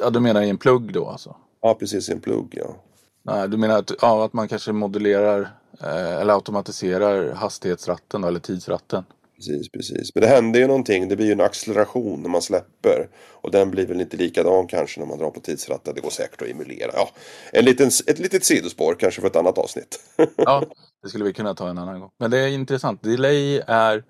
ja, 0.00 0.10
du 0.10 0.20
menar 0.20 0.42
i 0.42 0.50
en 0.50 0.58
plugg 0.58 0.92
då 0.92 1.08
alltså? 1.08 1.36
Ja, 1.62 1.74
precis 1.74 2.08
i 2.08 2.12
en 2.12 2.20
plugg 2.20 2.54
ja. 2.56 2.76
Nej, 3.22 3.48
du 3.48 3.56
menar 3.56 3.78
att, 3.78 3.92
ja, 4.00 4.24
att 4.24 4.32
man 4.32 4.48
kanske 4.48 4.72
modulerar 4.72 5.40
eh, 5.80 6.16
eller 6.16 6.34
automatiserar 6.34 7.34
hastighetsratten 7.34 8.20
då, 8.20 8.28
eller 8.28 8.40
tidsratten? 8.40 9.04
Precis, 9.36 9.68
precis. 9.68 10.14
Men 10.14 10.22
det 10.22 10.28
händer 10.28 10.60
ju 10.60 10.66
någonting. 10.66 11.08
Det 11.08 11.16
blir 11.16 11.26
ju 11.26 11.32
en 11.32 11.40
acceleration 11.40 12.22
när 12.22 12.28
man 12.28 12.42
släpper. 12.42 13.08
Och 13.30 13.50
den 13.50 13.70
blir 13.70 13.86
väl 13.86 14.00
inte 14.00 14.16
likadan 14.16 14.66
kanske 14.66 15.00
när 15.00 15.06
man 15.06 15.18
drar 15.18 15.30
på 15.30 15.40
tidsratten. 15.40 15.94
Det 15.94 16.00
går 16.00 16.10
säkert 16.10 16.42
att 16.42 16.48
emulera. 16.48 16.90
Ja, 16.94 17.10
en 17.52 17.64
liten, 17.64 17.90
ett 18.06 18.18
litet 18.18 18.44
sidospår 18.44 18.96
kanske 18.98 19.20
för 19.20 19.28
ett 19.28 19.36
annat 19.36 19.58
avsnitt. 19.58 20.00
ja, 20.36 20.64
det 21.02 21.08
skulle 21.08 21.24
vi 21.24 21.32
kunna 21.32 21.54
ta 21.54 21.68
en 21.68 21.78
annan 21.78 22.00
gång. 22.00 22.10
Men 22.18 22.30
det 22.30 22.38
är 22.38 22.48
intressant. 22.48 23.02
Delay 23.02 23.62
är 23.66 24.04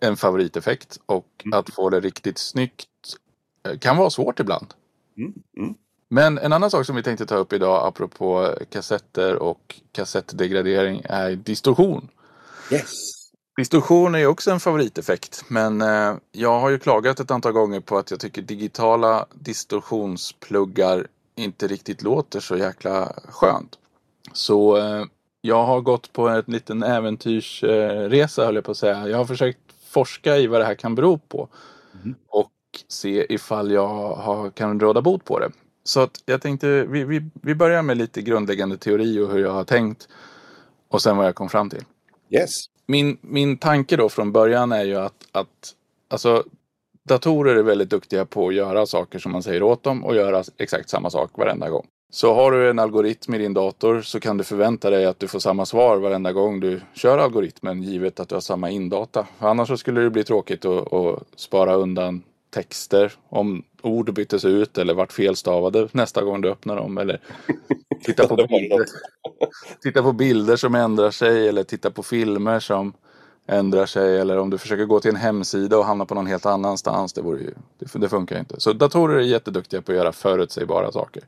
en 0.00 0.16
favoriteffekt 0.16 0.98
och 1.06 1.26
mm. 1.44 1.58
att 1.58 1.70
få 1.70 1.90
det 1.90 2.00
riktigt 2.00 2.38
snyggt 2.38 2.88
eh, 3.68 3.78
kan 3.78 3.96
vara 3.96 4.10
svårt 4.10 4.40
ibland. 4.40 4.74
Mm, 5.20 5.32
mm. 5.56 5.74
Men 6.08 6.38
en 6.38 6.52
annan 6.52 6.70
sak 6.70 6.86
som 6.86 6.96
vi 6.96 7.02
tänkte 7.02 7.26
ta 7.26 7.36
upp 7.36 7.52
idag 7.52 7.86
apropå 7.86 8.54
kassetter 8.70 9.36
och 9.36 9.80
kassettdegradering 9.92 11.02
är 11.04 11.30
distorsion. 11.30 12.08
Yes. 12.72 13.20
Distorsion 13.56 14.14
är 14.14 14.18
ju 14.18 14.26
också 14.26 14.50
en 14.50 14.60
favoriteffekt. 14.60 15.44
Men 15.48 15.82
eh, 15.82 16.14
jag 16.32 16.60
har 16.60 16.70
ju 16.70 16.78
klagat 16.78 17.20
ett 17.20 17.30
antal 17.30 17.52
gånger 17.52 17.80
på 17.80 17.98
att 17.98 18.10
jag 18.10 18.20
tycker 18.20 18.42
digitala 18.42 19.26
distorsionspluggar 19.34 21.06
inte 21.34 21.66
riktigt 21.66 22.02
låter 22.02 22.40
så 22.40 22.56
jäkla 22.56 23.12
skönt. 23.28 23.78
Så 24.32 24.76
eh, 24.76 25.04
jag 25.40 25.64
har 25.64 25.80
gått 25.80 26.12
på 26.12 26.28
en 26.28 26.44
liten 26.46 26.82
äventyrsresa 26.82 28.44
höll 28.44 28.54
jag 28.54 28.64
på 28.64 28.70
att 28.70 28.76
säga. 28.76 29.08
Jag 29.08 29.18
har 29.18 29.24
försökt 29.24 29.58
forska 29.88 30.36
i 30.36 30.46
vad 30.46 30.60
det 30.60 30.64
här 30.64 30.74
kan 30.74 30.94
bero 30.94 31.18
på. 31.18 31.48
Mm. 32.02 32.14
Och 32.28 32.50
se 32.88 33.34
ifall 33.34 33.70
jag 33.70 33.88
har, 34.14 34.50
kan 34.50 34.80
råda 34.80 35.02
bot 35.02 35.24
på 35.24 35.38
det. 35.38 35.50
Så 35.84 36.00
att 36.00 36.22
jag 36.26 36.42
tänkte 36.42 36.84
vi, 36.84 37.04
vi, 37.04 37.30
vi 37.42 37.54
börjar 37.54 37.82
med 37.82 37.96
lite 37.96 38.22
grundläggande 38.22 38.76
teori 38.78 39.20
och 39.20 39.32
hur 39.32 39.38
jag 39.38 39.52
har 39.52 39.64
tänkt. 39.64 40.08
Och 40.88 41.02
sen 41.02 41.16
vad 41.16 41.26
jag 41.26 41.34
kom 41.34 41.48
fram 41.48 41.70
till. 41.70 41.84
Yes. 42.30 42.64
Min, 42.86 43.18
min 43.20 43.56
tanke 43.56 43.96
då 43.96 44.08
från 44.08 44.32
början 44.32 44.72
är 44.72 44.84
ju 44.84 44.96
att, 44.96 45.26
att 45.32 45.74
alltså, 46.08 46.44
datorer 47.08 47.56
är 47.56 47.62
väldigt 47.62 47.90
duktiga 47.90 48.24
på 48.24 48.48
att 48.48 48.54
göra 48.54 48.86
saker 48.86 49.18
som 49.18 49.32
man 49.32 49.42
säger 49.42 49.62
åt 49.62 49.82
dem 49.82 50.04
och 50.04 50.14
göra 50.14 50.44
exakt 50.58 50.88
samma 50.88 51.10
sak 51.10 51.30
varenda 51.34 51.70
gång. 51.70 51.86
Så 52.12 52.34
har 52.34 52.52
du 52.52 52.70
en 52.70 52.78
algoritm 52.78 53.34
i 53.34 53.38
din 53.38 53.54
dator 53.54 54.02
så 54.02 54.20
kan 54.20 54.36
du 54.36 54.44
förvänta 54.44 54.90
dig 54.90 55.06
att 55.06 55.18
du 55.18 55.28
får 55.28 55.38
samma 55.38 55.66
svar 55.66 55.96
varenda 55.96 56.32
gång 56.32 56.60
du 56.60 56.80
kör 56.94 57.18
algoritmen 57.18 57.82
givet 57.82 58.20
att 58.20 58.28
du 58.28 58.34
har 58.36 58.40
samma 58.40 58.70
indata. 58.70 59.26
Annars 59.38 59.68
så 59.68 59.76
skulle 59.76 60.00
det 60.00 60.10
bli 60.10 60.24
tråkigt 60.24 60.64
att, 60.64 60.92
att 60.92 61.22
spara 61.36 61.74
undan 61.74 62.22
texter. 62.50 63.12
Om 63.28 63.62
ord 63.82 64.14
byttes 64.14 64.44
ut 64.44 64.78
eller 64.78 64.94
vart 64.94 65.12
felstavade 65.12 65.88
nästa 65.92 66.22
gång 66.22 66.40
du 66.40 66.50
öppnar 66.50 66.76
dem. 66.76 66.98
Eller 66.98 67.20
titta 68.04 68.26
på, 68.28 68.36
bilder, 68.36 68.84
titta 69.82 70.02
på 70.02 70.12
bilder 70.12 70.56
som 70.56 70.74
ändrar 70.74 71.10
sig 71.10 71.48
eller 71.48 71.62
titta 71.62 71.90
på 71.90 72.02
filmer 72.02 72.60
som 72.60 72.92
ändrar 73.46 73.86
sig. 73.86 74.18
Eller 74.18 74.38
om 74.38 74.50
du 74.50 74.58
försöker 74.58 74.84
gå 74.84 75.00
till 75.00 75.10
en 75.10 75.16
hemsida 75.16 75.78
och 75.78 75.84
hamna 75.84 76.04
på 76.04 76.14
någon 76.14 76.26
helt 76.26 76.46
annanstans. 76.46 77.12
Det, 77.12 77.22
vore 77.22 77.40
ju, 77.40 77.54
det, 77.78 77.98
det 77.98 78.08
funkar 78.08 78.38
inte. 78.38 78.60
Så 78.60 78.72
datorer 78.72 79.16
är 79.16 79.20
jätteduktiga 79.20 79.82
på 79.82 79.92
att 79.92 79.98
göra 79.98 80.12
förutsägbara 80.12 80.92
saker. 80.92 81.22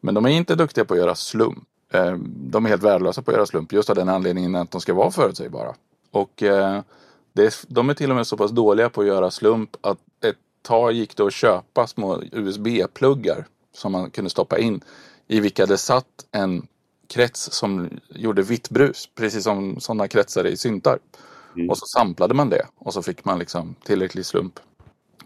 Men 0.00 0.14
de 0.14 0.26
är 0.26 0.30
inte 0.30 0.54
duktiga 0.54 0.84
på 0.84 0.94
att 0.94 1.00
göra 1.00 1.14
slump. 1.14 1.64
Eh, 1.92 2.16
de 2.26 2.64
är 2.64 2.68
helt 2.68 2.82
värdelösa 2.82 3.22
på 3.22 3.30
att 3.30 3.36
göra 3.36 3.46
slump 3.46 3.72
just 3.72 3.90
av 3.90 3.96
den 3.96 4.08
anledningen 4.08 4.54
att 4.54 4.70
de 4.70 4.80
ska 4.80 4.94
vara 4.94 5.10
förutsägbara. 5.10 5.74
Och 6.10 6.42
eh, 6.42 6.80
de 7.68 7.90
är 7.90 7.94
till 7.94 8.10
och 8.10 8.16
med 8.16 8.26
så 8.26 8.36
pass 8.36 8.50
dåliga 8.50 8.90
på 8.90 9.00
att 9.00 9.06
göra 9.06 9.30
slump 9.30 9.76
att 9.80 9.98
ett 10.20 10.36
tag 10.64 10.92
gick 10.92 11.16
det 11.16 11.22
att 11.22 11.32
köpa 11.32 11.86
små 11.86 12.22
USB-pluggar 12.32 13.46
som 13.72 13.92
man 13.92 14.10
kunde 14.10 14.30
stoppa 14.30 14.58
in 14.58 14.80
i 15.26 15.40
vilka 15.40 15.66
det 15.66 15.78
satt 15.78 16.26
en 16.32 16.66
krets 17.08 17.52
som 17.52 17.90
gjorde 18.08 18.42
vitt 18.42 18.70
brus, 18.70 19.08
precis 19.14 19.44
som 19.44 19.80
sådana 19.80 20.08
kretsar 20.08 20.46
i 20.46 20.56
syntar. 20.56 20.98
Mm. 21.56 21.70
Och 21.70 21.78
så 21.78 21.86
samplade 21.86 22.34
man 22.34 22.50
det 22.50 22.66
och 22.78 22.94
så 22.94 23.02
fick 23.02 23.24
man 23.24 23.38
liksom 23.38 23.74
tillräcklig 23.84 24.26
slump. 24.26 24.60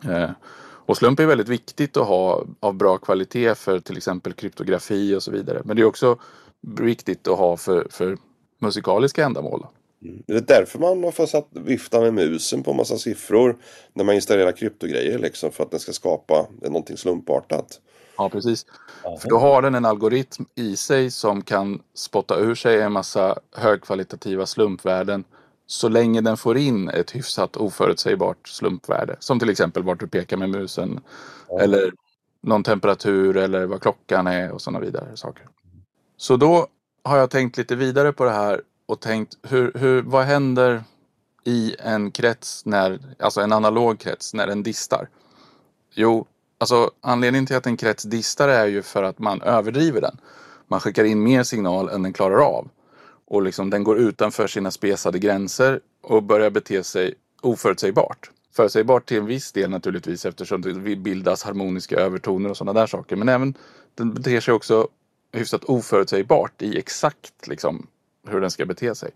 Eh, 0.05 0.31
och 0.61 0.97
slump 0.97 1.21
är 1.21 1.27
väldigt 1.27 1.49
viktigt 1.49 1.97
att 1.97 2.07
ha 2.07 2.45
av 2.61 2.75
bra 2.75 2.99
kvalitet 2.99 3.55
för 3.55 3.81
till 3.81 3.97
exempel 3.97 4.33
kryptografi 4.33 5.15
och 5.15 5.23
så 5.23 5.31
vidare. 5.31 5.63
Men 5.65 5.77
det 5.77 5.83
är 5.83 5.87
också 5.87 6.19
viktigt 6.61 7.29
att 7.29 7.39
ha 7.39 7.57
för, 7.57 7.87
för 7.91 8.19
musikaliska 8.59 9.25
ändamål. 9.25 9.67
Mm. 10.03 10.23
Är 10.27 10.35
det 10.35 10.41
därför 10.41 10.79
man 10.79 11.05
har 11.05 11.11
fått 11.11 11.31
satt 11.31 11.49
vifta 11.51 12.01
med 12.01 12.15
musen 12.15 12.63
på 12.63 12.71
en 12.71 12.77
massa 12.77 12.99
siffror 12.99 13.57
när 13.93 14.05
man 14.05 14.15
installerar 14.15 14.53
kryptogrejer 14.53 15.19
liksom 15.19 15.53
för 15.53 15.65
att 15.65 15.71
den 15.71 15.81
ska 15.81 15.93
skapa 15.93 16.47
någonting 16.63 16.97
slumpartat? 16.97 17.81
Ja, 18.17 18.29
precis. 18.29 18.67
Aha. 19.05 19.19
För 19.19 19.29
då 19.29 19.39
har 19.39 19.63
den 19.63 19.75
en 19.75 19.85
algoritm 19.85 20.45
i 20.55 20.77
sig 20.77 21.11
som 21.11 21.43
kan 21.43 21.83
spotta 21.95 22.39
ur 22.39 22.55
sig 22.55 22.83
en 22.83 22.93
massa 22.93 23.39
högkvalitativa 23.57 24.47
slumpvärden 24.47 25.25
så 25.67 25.89
länge 25.89 26.21
den 26.21 26.37
får 26.37 26.59
in 26.59 26.89
ett 26.89 27.17
hyfsat 27.17 27.57
oförutsägbart 27.57 28.49
slumpvärde. 28.49 29.17
Som 29.21 29.39
till 29.39 29.51
exempel 29.51 29.83
vart 29.83 30.01
du 30.01 30.07
pekar 30.07 30.37
med 30.37 30.51
musen. 30.51 31.01
Ja. 31.49 31.61
Eller 31.61 31.93
någon 32.41 32.65
temperatur 32.65 33.37
eller 33.37 33.67
vad 33.67 33.83
klockan 33.83 34.27
är 34.27 34.51
och 34.51 34.63
sådana 34.63 34.81
vidare 34.81 35.17
saker. 35.17 35.49
Så 36.17 36.37
då 36.37 36.67
har 37.05 37.19
jag 37.19 37.31
tänkt 37.31 37.57
lite 37.57 37.77
vidare 37.77 38.13
på 38.13 38.25
det 38.25 38.31
här 38.31 38.63
och 38.89 39.01
tänkt 39.01 39.39
hur, 39.43 39.73
hur, 39.75 40.03
vad 40.03 40.25
händer 40.25 40.85
i 41.45 41.77
en 41.79 42.11
krets, 42.11 42.65
när, 42.65 42.99
alltså 43.19 43.41
en 43.41 43.53
analog 43.53 44.01
krets, 44.01 44.35
när 44.35 44.47
den 44.47 44.63
distar? 44.63 45.09
Jo, 45.95 46.27
alltså 46.59 46.91
anledningen 47.01 47.47
till 47.47 47.57
att 47.57 47.67
en 47.67 47.77
krets 47.77 48.03
distar 48.03 48.49
är 48.49 48.67
ju 48.67 48.83
för 48.83 49.03
att 49.03 49.19
man 49.19 49.43
överdriver 49.43 50.01
den. 50.01 50.19
Man 50.69 50.81
skickar 50.81 51.05
in 51.05 51.23
mer 51.23 51.43
signal 51.43 51.89
än 51.89 52.03
den 52.03 52.13
klarar 52.13 52.39
av. 52.39 52.69
Och 53.27 53.43
liksom 53.43 53.71
den 53.71 53.85
går 53.85 53.99
utanför 53.99 54.47
sina 54.47 54.71
spesade 54.71 55.19
gränser 55.19 55.81
och 56.03 56.23
börjar 56.23 56.51
bete 56.51 56.85
sig 56.85 57.15
oförutsägbart. 57.41 58.31
Förutsägbart 58.57 59.07
till 59.09 59.19
en 59.19 59.27
viss 59.27 59.53
del 59.53 59.71
naturligtvis 59.71 60.27
eftersom 60.27 60.63
det 60.63 60.97
bildas 60.97 61.43
harmoniska 61.43 61.97
övertoner 61.97 62.51
och 62.51 62.57
sådana 62.57 62.81
där 62.81 62.87
saker. 62.87 63.17
Men 63.17 63.29
även 63.29 63.55
den 63.95 64.15
beter 64.15 64.41
sig 64.41 64.55
också 64.55 64.89
hyfsat 65.33 65.65
oförutsägbart 65.65 66.63
i 66.63 66.79
exakt 66.79 67.47
liksom, 67.47 67.87
hur 68.29 68.41
den 68.41 68.51
ska 68.51 68.67
bete 68.67 68.95
sig. 68.95 69.11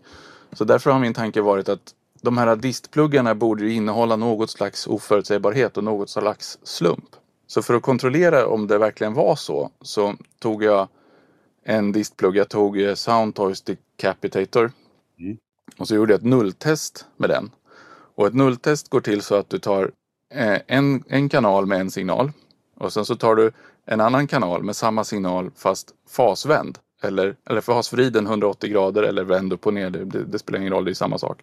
Så 0.51 0.63
därför 0.63 0.91
har 0.91 0.99
min 0.99 1.13
tanke 1.13 1.41
varit 1.41 1.69
att 1.69 1.93
de 2.21 2.37
här 2.37 2.55
distpluggarna 2.55 3.35
borde 3.35 3.71
innehålla 3.71 4.15
något 4.15 4.49
slags 4.49 4.87
oförutsägbarhet 4.87 5.77
och 5.77 5.83
något 5.83 6.09
slags 6.09 6.59
slump. 6.63 7.15
Så 7.47 7.61
för 7.61 7.73
att 7.73 7.81
kontrollera 7.81 8.47
om 8.47 8.67
det 8.67 8.77
verkligen 8.77 9.13
var 9.13 9.35
så, 9.35 9.71
så 9.81 10.15
tog 10.39 10.63
jag 10.63 10.87
en 11.65 11.91
distplugg. 11.91 12.35
Jag 12.35 12.49
tog 12.49 12.81
eh, 12.81 12.93
Soundtoys 12.93 13.61
Decapitator. 13.61 14.71
Mm. 15.19 15.37
Och 15.77 15.87
så 15.87 15.95
gjorde 15.95 16.13
jag 16.13 16.17
ett 16.17 16.25
nulltest 16.25 17.05
med 17.17 17.29
den. 17.29 17.51
Och 18.15 18.27
ett 18.27 18.33
nulltest 18.33 18.89
går 18.89 19.01
till 19.01 19.21
så 19.21 19.35
att 19.35 19.49
du 19.49 19.59
tar 19.59 19.91
eh, 20.33 20.59
en, 20.67 21.03
en 21.07 21.29
kanal 21.29 21.65
med 21.65 21.79
en 21.79 21.91
signal. 21.91 22.31
Och 22.75 22.93
sen 22.93 23.05
så 23.05 23.15
tar 23.15 23.35
du 23.35 23.51
en 23.85 24.01
annan 24.01 24.27
kanal 24.27 24.63
med 24.63 24.75
samma 24.75 25.03
signal 25.03 25.51
fast 25.55 25.93
fasvänd. 26.09 26.77
Eller, 27.03 27.35
eller 27.49 27.61
fasvriden 27.61 28.25
180 28.25 28.69
grader 28.69 29.03
eller 29.03 29.23
vänd 29.23 29.53
upp 29.53 29.67
och 29.67 29.73
ner. 29.73 29.89
Det, 29.89 30.23
det, 30.23 30.39
spelar 30.39 30.59
ingen 30.59 30.73
roll, 30.73 30.85
det 30.85 30.91
är 30.91 30.93
samma 30.93 31.17
sak. 31.17 31.41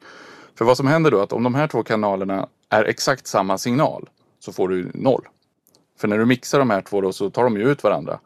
För 0.55 0.65
vad 0.65 0.77
som 0.77 0.87
händer 0.87 1.11
då 1.11 1.19
är 1.19 1.23
att 1.23 1.33
om 1.33 1.43
de 1.43 1.55
här 1.55 1.67
två 1.67 1.83
kanalerna 1.83 2.49
är 2.69 2.85
exakt 2.85 3.27
samma 3.27 3.59
signal 3.59 4.09
så 4.39 4.53
får 4.53 4.69
du 4.69 4.91
noll. 4.95 5.29
För 5.99 6.09
när 6.09 6.19
du 6.19 6.27
mixar 6.27 6.59
de 6.59 6.71
här 6.71 6.83
två 6.83 7.01
då 7.01 7.13
så 7.13 7.31
tar 7.31 7.45
de 7.45 7.57
ju 7.57 7.71
ut 7.71 7.85
varandra. 7.85 8.21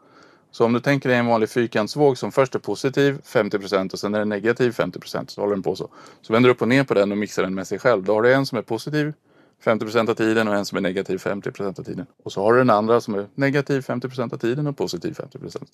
Så 0.51 0.65
om 0.65 0.73
du 0.73 0.79
tänker 0.79 1.09
dig 1.09 1.17
en 1.17 1.25
vanlig 1.25 1.49
fyrkantsvåg 1.49 2.17
som 2.17 2.31
först 2.31 2.55
är 2.55 2.59
positiv 2.59 3.21
50% 3.25 3.93
och 3.93 3.99
sen 3.99 4.15
är 4.15 4.19
den 4.19 4.29
negativ 4.29 4.71
50% 4.71 5.27
så 5.27 5.41
håller 5.41 5.53
den 5.53 5.63
på 5.63 5.75
så. 5.75 5.89
Så 6.21 6.33
vänder 6.33 6.49
du 6.49 6.53
upp 6.53 6.61
och 6.61 6.67
ner 6.67 6.83
på 6.83 6.93
den 6.93 7.11
och 7.11 7.17
mixar 7.17 7.43
den 7.43 7.55
med 7.55 7.67
sig 7.67 7.79
själv. 7.79 8.03
Då 8.03 8.13
har 8.13 8.21
du 8.21 8.33
en 8.33 8.45
som 8.45 8.57
är 8.57 8.61
positiv 8.61 9.13
50% 9.63 10.09
av 10.09 10.13
tiden 10.13 10.47
och 10.47 10.55
en 10.55 10.65
som 10.65 10.77
är 10.77 10.81
negativ 10.81 11.17
50% 11.17 11.79
av 11.79 11.83
tiden. 11.83 12.05
Och 12.23 12.31
så 12.31 12.41
har 12.41 12.53
du 12.53 12.59
den 12.59 12.69
andra 12.69 13.01
som 13.01 13.15
är 13.15 13.27
negativ 13.35 13.81
50% 13.81 14.33
av 14.33 14.37
tiden 14.37 14.67
och 14.67 14.77
positiv 14.77 15.13
50% 15.13 15.45
av 15.45 15.49
tiden. 15.49 15.67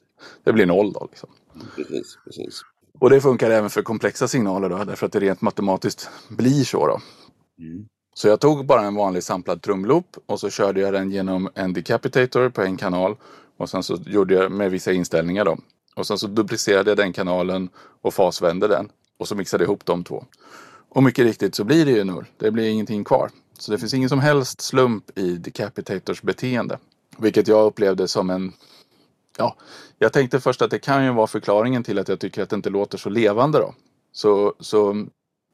Det 0.43 0.53
blir 0.53 0.65
noll 0.65 0.93
då. 0.93 1.07
Liksom. 1.11 1.29
Precis, 1.75 2.17
precis. 2.25 2.61
Och 2.99 3.09
det 3.09 3.21
funkar 3.21 3.49
även 3.51 3.69
för 3.69 3.81
komplexa 3.81 4.27
signaler 4.27 4.69
då, 4.69 4.83
därför 4.83 5.05
att 5.05 5.11
det 5.11 5.19
rent 5.19 5.41
matematiskt 5.41 6.09
blir 6.29 6.63
så. 6.63 6.87
Då. 6.87 7.01
Mm. 7.59 7.85
Så 8.13 8.27
jag 8.27 8.39
tog 8.39 8.65
bara 8.65 8.81
en 8.81 8.95
vanlig 8.95 9.23
samplad 9.23 9.61
trumloop 9.61 10.17
och 10.25 10.39
så 10.39 10.49
körde 10.49 10.81
jag 10.81 10.93
den 10.93 11.11
genom 11.11 11.49
en 11.53 11.73
decapitator 11.73 12.49
på 12.49 12.61
en 12.61 12.77
kanal. 12.77 13.15
Och 13.57 13.69
sen 13.69 13.83
så 13.83 13.97
gjorde 14.05 14.33
jag 14.33 14.51
med 14.51 14.71
vissa 14.71 14.91
inställningar 14.91 15.45
då. 15.45 15.57
Och 15.95 16.07
sen 16.07 16.17
så 16.17 16.27
duplicerade 16.27 16.91
jag 16.91 16.97
den 16.97 17.13
kanalen 17.13 17.69
och 18.01 18.13
fasvände 18.13 18.67
den. 18.67 18.89
Och 19.17 19.27
så 19.27 19.35
mixade 19.35 19.63
jag 19.63 19.67
ihop 19.67 19.85
de 19.85 20.03
två. 20.03 20.25
Och 20.89 21.03
mycket 21.03 21.25
riktigt 21.25 21.55
så 21.55 21.63
blir 21.63 21.85
det 21.85 21.91
ju 21.91 22.03
noll. 22.03 22.25
Det 22.37 22.51
blir 22.51 22.69
ingenting 22.69 23.03
kvar. 23.03 23.29
Så 23.61 23.71
det 23.71 23.77
finns 23.77 23.93
ingen 23.93 24.09
som 24.09 24.19
helst 24.19 24.61
slump 24.61 25.17
i 25.17 25.37
Decapitators 25.37 26.21
beteende. 26.21 26.79
Vilket 27.17 27.47
jag 27.47 27.65
upplevde 27.65 28.07
som 28.07 28.29
en... 28.29 28.53
Ja, 29.37 29.55
jag 29.99 30.13
tänkte 30.13 30.39
först 30.39 30.61
att 30.61 30.71
det 30.71 30.79
kan 30.79 31.05
ju 31.05 31.11
vara 31.11 31.27
förklaringen 31.27 31.83
till 31.83 31.99
att 31.99 32.07
jag 32.07 32.19
tycker 32.19 32.43
att 32.43 32.49
det 32.49 32.55
inte 32.55 32.69
låter 32.69 32.97
så 32.97 33.09
levande 33.09 33.59
då. 33.59 33.73
Så, 34.11 34.53
så 34.59 35.05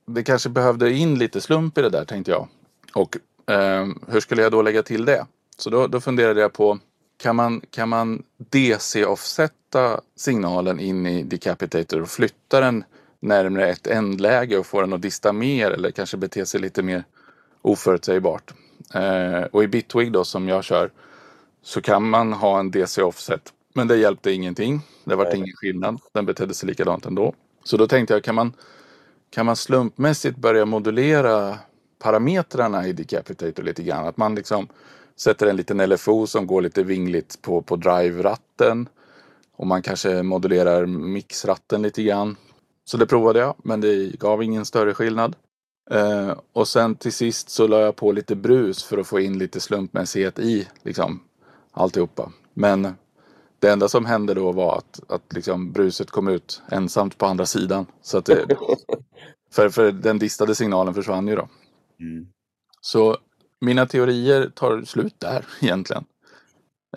det 0.05 0.23
kanske 0.23 0.49
behövde 0.49 0.91
in 0.91 1.19
lite 1.19 1.41
slump 1.41 1.77
i 1.77 1.81
det 1.81 1.89
där 1.89 2.05
tänkte 2.05 2.31
jag. 2.31 2.47
Och 2.93 3.17
eh, 3.51 3.87
hur 4.07 4.19
skulle 4.19 4.41
jag 4.41 4.51
då 4.51 4.61
lägga 4.61 4.83
till 4.83 5.05
det? 5.05 5.25
Så 5.57 5.69
då, 5.69 5.87
då 5.87 6.01
funderade 6.01 6.41
jag 6.41 6.53
på 6.53 6.79
kan 7.17 7.35
man, 7.35 7.61
kan 7.71 7.89
man 7.89 8.23
DC-offsätta 8.37 10.01
signalen 10.15 10.79
in 10.79 11.05
i 11.05 11.23
Decapitator 11.23 12.01
och 12.01 12.09
flytta 12.09 12.59
den 12.59 12.83
närmare 13.19 13.67
ett 13.67 13.87
ändläge 13.87 14.57
och 14.57 14.65
få 14.65 14.81
den 14.81 14.93
att 14.93 15.01
dista 15.01 15.33
mer 15.33 15.71
eller 15.71 15.91
kanske 15.91 16.17
bete 16.17 16.45
sig 16.45 16.61
lite 16.61 16.83
mer 16.83 17.03
oförutsägbart. 17.67 18.53
Eh, 18.93 19.43
och 19.51 19.63
i 19.63 19.67
Bitwig 19.67 20.11
då 20.11 20.23
som 20.23 20.47
jag 20.47 20.63
kör 20.63 20.91
så 21.63 21.81
kan 21.81 22.09
man 22.09 22.33
ha 22.33 22.59
en 22.59 22.71
DC-offset. 22.71 23.53
Men 23.73 23.87
det 23.87 23.97
hjälpte 23.97 24.31
ingenting. 24.31 24.81
Det 25.03 25.15
var 25.15 25.35
ingen 25.35 25.53
skillnad. 25.55 25.99
Den 26.13 26.25
betedde 26.25 26.53
sig 26.53 26.67
likadant 26.67 27.05
ändå. 27.05 27.33
Så 27.63 27.77
då 27.77 27.87
tänkte 27.87 28.13
jag 28.13 28.23
kan 28.23 28.35
man, 28.35 28.53
kan 29.29 29.45
man 29.45 29.55
slumpmässigt 29.55 30.37
börja 30.37 30.65
modulera 30.65 31.57
parametrarna 31.99 32.87
i 32.87 32.93
Decapitator 32.93 33.63
lite 33.63 33.83
grann? 33.83 34.07
Att 34.07 34.17
man 34.17 34.35
liksom 34.35 34.67
sätter 35.15 35.47
en 35.47 35.55
liten 35.55 35.89
LFO 35.89 36.27
som 36.27 36.47
går 36.47 36.61
lite 36.61 36.83
vingligt 36.83 37.41
på, 37.41 37.61
på 37.61 37.75
drive-ratten. 37.75 38.89
Och 39.55 39.67
man 39.67 39.81
kanske 39.81 40.23
modulerar 40.23 40.85
mixratten 40.85 41.81
lite 41.81 42.03
grann. 42.03 42.35
Så 42.85 42.97
det 42.97 43.05
provade 43.05 43.39
jag, 43.39 43.55
men 43.63 43.81
det 43.81 44.19
gav 44.19 44.43
ingen 44.43 44.65
större 44.65 44.93
skillnad. 44.93 45.35
Eh, 45.91 46.37
och 46.53 46.67
sen 46.67 46.95
till 46.95 47.13
sist 47.13 47.49
så 47.49 47.67
la 47.67 47.79
jag 47.79 47.95
på 47.95 48.11
lite 48.11 48.35
brus 48.35 48.83
för 48.83 48.97
att 48.97 49.07
få 49.07 49.19
in 49.19 49.37
lite 49.37 49.59
slumpmässighet 49.59 50.39
i 50.39 50.67
liksom, 50.83 51.19
alltihopa. 51.71 52.31
Men 52.53 52.95
det 53.59 53.69
enda 53.69 53.87
som 53.89 54.05
hände 54.05 54.33
då 54.33 54.51
var 54.51 54.77
att, 54.77 54.99
att 55.11 55.33
liksom, 55.33 55.71
bruset 55.71 56.11
kom 56.11 56.27
ut 56.27 56.61
ensamt 56.71 57.17
på 57.17 57.25
andra 57.25 57.45
sidan. 57.45 57.85
Så 58.01 58.17
att 58.17 58.25
det, 58.25 58.45
för, 59.51 59.69
för 59.69 59.91
den 59.91 60.19
distade 60.19 60.55
signalen 60.55 60.93
försvann 60.93 61.27
ju 61.27 61.35
då. 61.35 61.47
Mm. 61.99 62.27
Så 62.81 63.17
mina 63.61 63.85
teorier 63.85 64.51
tar 64.55 64.81
slut 64.81 65.15
där 65.19 65.45
egentligen. 65.61 66.05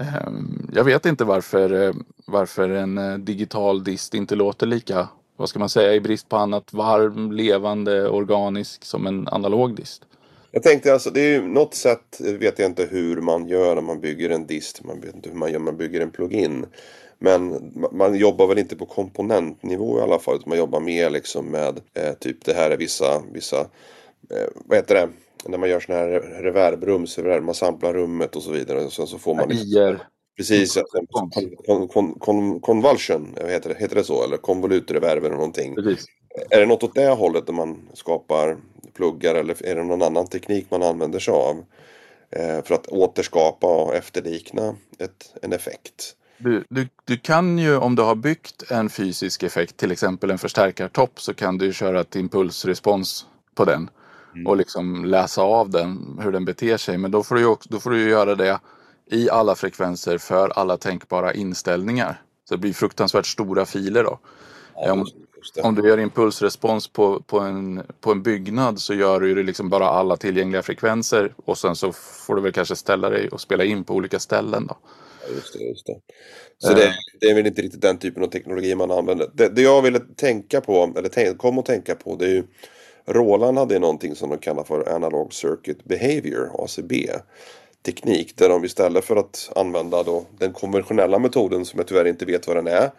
Ehm, 0.00 0.70
jag 0.72 0.84
vet 0.84 1.06
inte 1.06 1.24
varför, 1.24 1.72
eh, 1.72 1.94
varför 2.26 2.68
en 2.70 2.98
eh, 2.98 3.18
digital 3.18 3.84
dist 3.84 4.14
inte 4.14 4.34
låter 4.34 4.66
lika, 4.66 5.08
vad 5.40 5.48
ska 5.48 5.58
man 5.58 5.68
säga, 5.68 5.94
i 5.94 6.00
brist 6.00 6.28
på 6.28 6.36
annat 6.36 6.72
varm, 6.72 7.32
levande, 7.32 8.08
organisk 8.08 8.84
som 8.84 9.06
en 9.06 9.28
analog 9.28 9.76
dist. 9.76 10.02
Jag 10.50 10.62
tänkte 10.62 10.92
alltså, 10.92 11.10
det 11.10 11.20
är 11.20 11.32
ju 11.32 11.42
något 11.42 11.74
sätt, 11.74 12.20
vet 12.20 12.58
jag 12.58 12.66
inte 12.66 12.84
hur 12.90 13.20
man 13.20 13.48
gör 13.48 13.74
när 13.74 13.82
man 13.82 14.00
bygger 14.00 14.30
en 14.30 14.46
dist. 14.46 14.84
Man 14.84 15.00
vet 15.00 15.14
inte 15.14 15.28
hur 15.28 15.36
man 15.36 15.52
gör 15.52 15.58
man 15.58 15.76
bygger 15.76 16.00
en 16.00 16.10
plugin. 16.10 16.66
Men 17.18 17.72
man 17.92 18.14
jobbar 18.14 18.46
väl 18.46 18.58
inte 18.58 18.76
på 18.76 18.86
komponentnivå 18.86 19.98
i 19.98 20.02
alla 20.02 20.18
fall. 20.18 20.36
Utan 20.36 20.48
man 20.48 20.58
jobbar 20.58 20.80
mer 20.80 21.10
liksom 21.10 21.46
med 21.46 21.80
eh, 21.94 22.12
typ 22.20 22.44
det 22.44 22.52
här 22.52 22.70
är 22.70 22.76
vissa, 22.76 23.22
vissa 23.32 23.60
eh, 24.30 24.48
vad 24.66 24.78
heter 24.78 24.94
det? 24.94 25.08
när 25.46 25.58
man 25.58 25.68
gör 25.68 25.80
sådana 25.80 26.02
här 26.02 26.20
reverbrum, 26.20 27.06
så 27.06 27.22
man 27.22 27.54
samplar 27.54 27.92
rummet 27.92 28.36
och 28.36 28.42
så 28.42 28.50
vidare. 28.50 28.84
Och 28.84 28.92
sen 28.92 29.06
så 29.06 29.18
får 29.18 29.34
man... 29.34 29.50
IR. 29.52 30.06
Precis, 30.40 30.78
kon, 31.66 31.88
kon, 31.88 32.18
kon, 32.18 32.60
convulsion, 32.60 33.34
heter 33.46 33.68
det, 33.68 33.76
heter 33.78 33.96
det 33.96 34.04
så? 34.04 34.24
Eller 34.24 34.36
konvolutreverb 34.36 35.24
eller 35.24 35.36
någonting. 35.36 35.74
Precis. 35.74 36.06
Är 36.50 36.60
det 36.60 36.66
något 36.66 36.82
åt 36.82 36.94
det 36.94 37.08
hållet 37.08 37.46
där 37.46 37.52
man 37.52 37.88
skapar 37.94 38.56
pluggar 38.94 39.34
eller 39.34 39.66
är 39.66 39.74
det 39.74 39.84
någon 39.84 40.02
annan 40.02 40.26
teknik 40.26 40.66
man 40.70 40.82
använder 40.82 41.18
sig 41.18 41.34
av? 41.34 41.64
Eh, 42.30 42.64
för 42.64 42.74
att 42.74 42.86
återskapa 42.86 43.66
och 43.66 43.94
efterlikna 43.94 44.74
ett, 44.98 45.34
en 45.42 45.52
effekt. 45.52 46.16
Du, 46.38 46.64
du, 46.68 46.88
du 47.04 47.16
kan 47.16 47.58
ju 47.58 47.76
om 47.76 47.96
du 47.96 48.02
har 48.02 48.14
byggt 48.14 48.70
en 48.70 48.90
fysisk 48.90 49.42
effekt, 49.42 49.76
till 49.76 49.92
exempel 49.92 50.30
en 50.30 50.38
förstärkartopp, 50.38 51.20
så 51.20 51.34
kan 51.34 51.58
du 51.58 51.72
köra 51.72 52.00
ett 52.00 52.16
impulsrespons 52.16 53.26
på 53.54 53.64
den. 53.64 53.90
Mm. 54.34 54.46
Och 54.46 54.56
liksom 54.56 55.04
läsa 55.04 55.42
av 55.42 55.70
den, 55.70 56.18
hur 56.22 56.32
den 56.32 56.44
beter 56.44 56.76
sig. 56.76 56.98
Men 56.98 57.10
då 57.10 57.22
får 57.22 57.34
du 57.34 57.40
ju, 57.40 57.46
också, 57.46 57.68
då 57.72 57.80
får 57.80 57.90
du 57.90 58.10
göra 58.10 58.34
det 58.34 58.60
i 59.10 59.30
alla 59.30 59.54
frekvenser 59.54 60.18
för 60.18 60.48
alla 60.48 60.76
tänkbara 60.76 61.34
inställningar. 61.34 62.22
Så 62.48 62.54
det 62.54 62.58
blir 62.58 62.72
fruktansvärt 62.72 63.26
stora 63.26 63.66
filer 63.66 64.04
då. 64.04 64.18
Ja, 64.74 64.92
om, 64.92 65.06
om, 65.62 65.74
du 65.74 65.88
gör 65.88 66.00
impulsrespons 66.00 66.88
på, 66.88 67.20
på, 67.20 67.40
en, 67.40 67.82
på 68.00 68.12
en 68.12 68.22
byggnad 68.22 68.80
så 68.80 68.94
gör 68.94 69.20
du 69.20 69.42
liksom 69.42 69.68
bara 69.68 69.88
alla 69.88 70.16
tillgängliga 70.16 70.62
frekvenser 70.62 71.34
och 71.44 71.58
sen 71.58 71.76
så 71.76 71.92
får 71.92 72.36
du 72.36 72.42
väl 72.42 72.52
kanske 72.52 72.76
ställa 72.76 73.10
dig 73.10 73.28
och 73.28 73.40
spela 73.40 73.64
in 73.64 73.84
på 73.84 73.94
olika 73.94 74.18
ställen 74.18 74.66
då. 74.66 74.76
Ja, 75.22 75.34
just 75.34 75.52
det, 75.52 75.64
just 75.64 75.86
det. 75.86 76.00
Så 76.58 76.74
det, 76.74 76.94
det, 77.20 77.26
är 77.26 77.34
väl 77.34 77.46
inte 77.46 77.62
riktigt 77.62 77.82
den 77.82 77.98
typen 77.98 78.22
av 78.22 78.26
teknologi 78.26 78.74
man 78.74 78.90
använder. 78.90 79.30
Det, 79.34 79.48
det 79.48 79.62
jag 79.62 79.82
ville 79.82 79.98
tänka 79.98 80.60
på, 80.60 80.92
eller 80.96 81.08
tänk, 81.08 81.38
kom 81.38 81.58
att 81.58 81.66
tänka 81.66 81.94
på, 81.94 82.16
det 82.16 82.24
är 82.24 82.30
ju 82.30 82.44
Roland 83.06 83.58
hade 83.58 83.78
någonting 83.78 84.14
som 84.14 84.30
de 84.30 84.38
kallar 84.38 84.64
för 84.64 84.94
Analog 84.94 85.32
Circuit 85.32 85.84
Behavior, 85.84 86.50
ACB 86.64 87.10
teknik 87.82 88.36
där 88.36 88.48
de 88.48 88.64
istället 88.64 89.04
för 89.04 89.16
att 89.16 89.50
använda 89.56 90.02
då 90.02 90.24
den 90.38 90.52
konventionella 90.52 91.18
metoden 91.18 91.64
som 91.64 91.78
jag 91.78 91.86
tyvärr 91.86 92.06
inte 92.06 92.24
vet 92.24 92.46
vad 92.46 92.56
den 92.56 92.66
är 92.66 92.90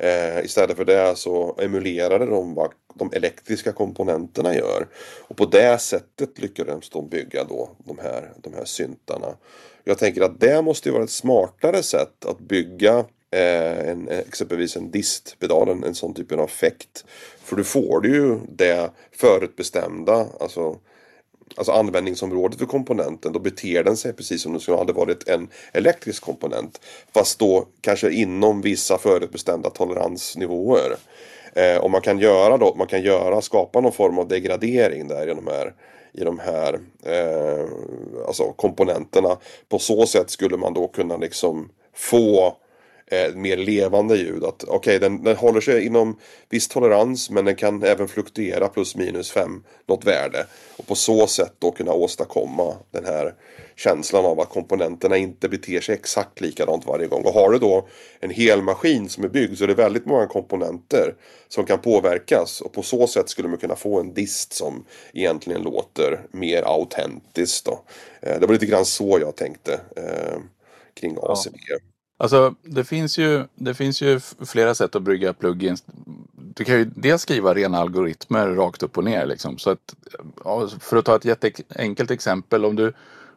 eh, 0.00 0.44
istället 0.44 0.76
för 0.76 0.84
det 0.84 1.16
så 1.16 1.56
emulerade 1.58 2.26
de 2.26 2.54
vad 2.54 2.72
de 2.94 3.10
elektriska 3.12 3.72
komponenterna 3.72 4.54
gör. 4.54 4.86
Och 5.20 5.36
på 5.36 5.44
det 5.44 5.78
sättet 5.78 6.38
lyckades 6.38 6.90
de 6.90 7.08
bygga 7.08 7.44
då 7.44 7.70
de 7.84 7.98
här, 7.98 8.32
de 8.36 8.54
här 8.54 8.64
syntarna. 8.64 9.36
Jag 9.84 9.98
tänker 9.98 10.22
att 10.22 10.40
det 10.40 10.62
måste 10.62 10.90
vara 10.90 11.04
ett 11.04 11.10
smartare 11.10 11.82
sätt 11.82 12.24
att 12.24 12.38
bygga 12.38 12.98
eh, 13.30 13.88
en, 13.88 14.08
eh, 14.08 14.18
exempelvis 14.18 14.76
en 14.76 14.90
distpedal, 14.90 15.68
en, 15.68 15.84
en 15.84 15.94
sån 15.94 16.14
typ 16.14 16.32
av 16.32 16.40
effekt. 16.40 17.04
För 17.44 17.56
du 17.56 17.64
får 17.64 18.00
du 18.00 18.14
ju 18.14 18.38
det 18.48 18.90
förutbestämda, 19.12 20.26
alltså 20.40 20.78
alltså 21.56 21.72
användningsområdet 21.72 22.58
för 22.58 22.66
komponenten, 22.66 23.32
då 23.32 23.38
beter 23.38 23.84
den 23.84 23.96
sig 23.96 24.12
precis 24.12 24.42
som 24.42 24.54
om 24.54 24.60
det 24.66 24.76
hade 24.76 24.92
varit 24.92 25.28
en 25.28 25.48
elektrisk 25.72 26.22
komponent. 26.22 26.80
Fast 27.14 27.38
då 27.38 27.66
kanske 27.80 28.10
inom 28.10 28.60
vissa 28.60 28.98
förutbestämda 28.98 29.70
toleransnivåer. 29.70 30.96
Eh, 31.54 31.76
och 31.76 31.90
man 31.90 32.00
kan 32.00 32.18
göra 32.18 32.56
då, 32.56 32.74
man 32.74 32.86
kan 32.86 33.02
göra, 33.02 33.40
skapa 33.40 33.80
någon 33.80 33.92
form 33.92 34.18
av 34.18 34.28
degradering 34.28 35.08
där 35.08 35.28
i 35.30 35.34
de 35.34 35.46
här 35.46 35.74
i 36.12 36.24
de 36.24 36.38
här 36.38 36.80
eh, 37.02 37.68
alltså 38.26 38.52
komponenterna. 38.52 39.36
På 39.68 39.78
så 39.78 40.06
sätt 40.06 40.30
skulle 40.30 40.56
man 40.56 40.74
då 40.74 40.88
kunna 40.88 41.16
liksom 41.16 41.68
få 41.94 42.56
eh, 43.10 43.34
mer 43.34 43.56
levande 43.56 44.16
ljud. 44.16 44.44
Att 44.44 44.64
okej, 44.64 44.76
okay, 44.76 44.98
den, 44.98 45.24
den 45.24 45.36
håller 45.36 45.60
sig 45.60 45.86
inom 45.86 46.18
viss 46.48 46.68
tolerans 46.68 47.30
men 47.30 47.44
den 47.44 47.56
kan 47.56 47.82
även 47.82 48.08
fluktuera 48.08 48.68
plus 48.68 48.96
minus 48.96 49.30
fem 49.30 49.64
något 49.86 50.04
värde. 50.04 50.46
Och 50.76 50.86
på 50.86 50.94
så 50.94 51.26
sätt 51.26 51.52
då 51.58 51.70
kunna 51.70 51.92
åstadkomma 51.92 52.76
den 52.90 53.04
här 53.04 53.34
känslan 53.76 54.24
av 54.24 54.40
att 54.40 54.48
komponenterna 54.48 55.16
inte 55.16 55.48
beter 55.48 55.80
sig 55.80 55.94
exakt 55.94 56.40
likadant 56.40 56.86
varje 56.86 57.06
gång. 57.06 57.22
Och 57.24 57.32
har 57.32 57.50
du 57.50 57.58
då 57.58 57.88
en 58.20 58.30
hel 58.30 58.62
maskin 58.62 59.08
som 59.08 59.24
är 59.24 59.28
byggd 59.28 59.58
så 59.58 59.64
är 59.64 59.68
det 59.68 59.74
väldigt 59.74 60.06
många 60.06 60.26
komponenter 60.26 61.14
som 61.48 61.66
kan 61.66 61.78
påverkas. 61.78 62.60
Och 62.60 62.72
på 62.72 62.82
så 62.82 63.06
sätt 63.06 63.28
skulle 63.28 63.48
man 63.48 63.58
kunna 63.58 63.76
få 63.76 64.00
en 64.00 64.14
dist 64.14 64.52
som 64.52 64.84
egentligen 65.12 65.62
låter 65.62 66.20
mer 66.30 66.62
autentiskt. 66.62 67.66
Då. 67.66 67.82
Eh, 68.22 68.40
det 68.40 68.46
var 68.46 68.52
lite 68.52 68.66
grann 68.66 68.84
så 68.84 69.18
jag 69.20 69.36
tänkte 69.36 69.80
eh, 69.96 70.38
kring 70.94 71.16
ACB. 71.22 71.56
Ja. 71.68 71.76
Alltså 72.20 72.54
det 72.62 72.84
finns, 72.84 73.18
ju, 73.18 73.44
det 73.54 73.74
finns 73.74 74.02
ju 74.02 74.20
flera 74.46 74.74
sätt 74.74 74.96
att 74.96 75.02
brygga 75.02 75.32
plugins. 75.32 75.84
Du 76.32 76.64
kan 76.64 76.74
ju 76.74 76.84
dels 76.84 77.22
skriva 77.22 77.54
rena 77.54 77.78
algoritmer 77.78 78.48
rakt 78.48 78.82
upp 78.82 78.98
och 78.98 79.04
ner. 79.04 79.26
Liksom. 79.26 79.58
Så 79.58 79.70
att, 79.70 79.94
för 80.80 80.96
att 80.96 81.04
ta 81.04 81.16
ett 81.16 81.24
jätteenkelt 81.24 82.10
exempel. 82.10 82.64
Om 82.64 82.76
du, 82.76 82.92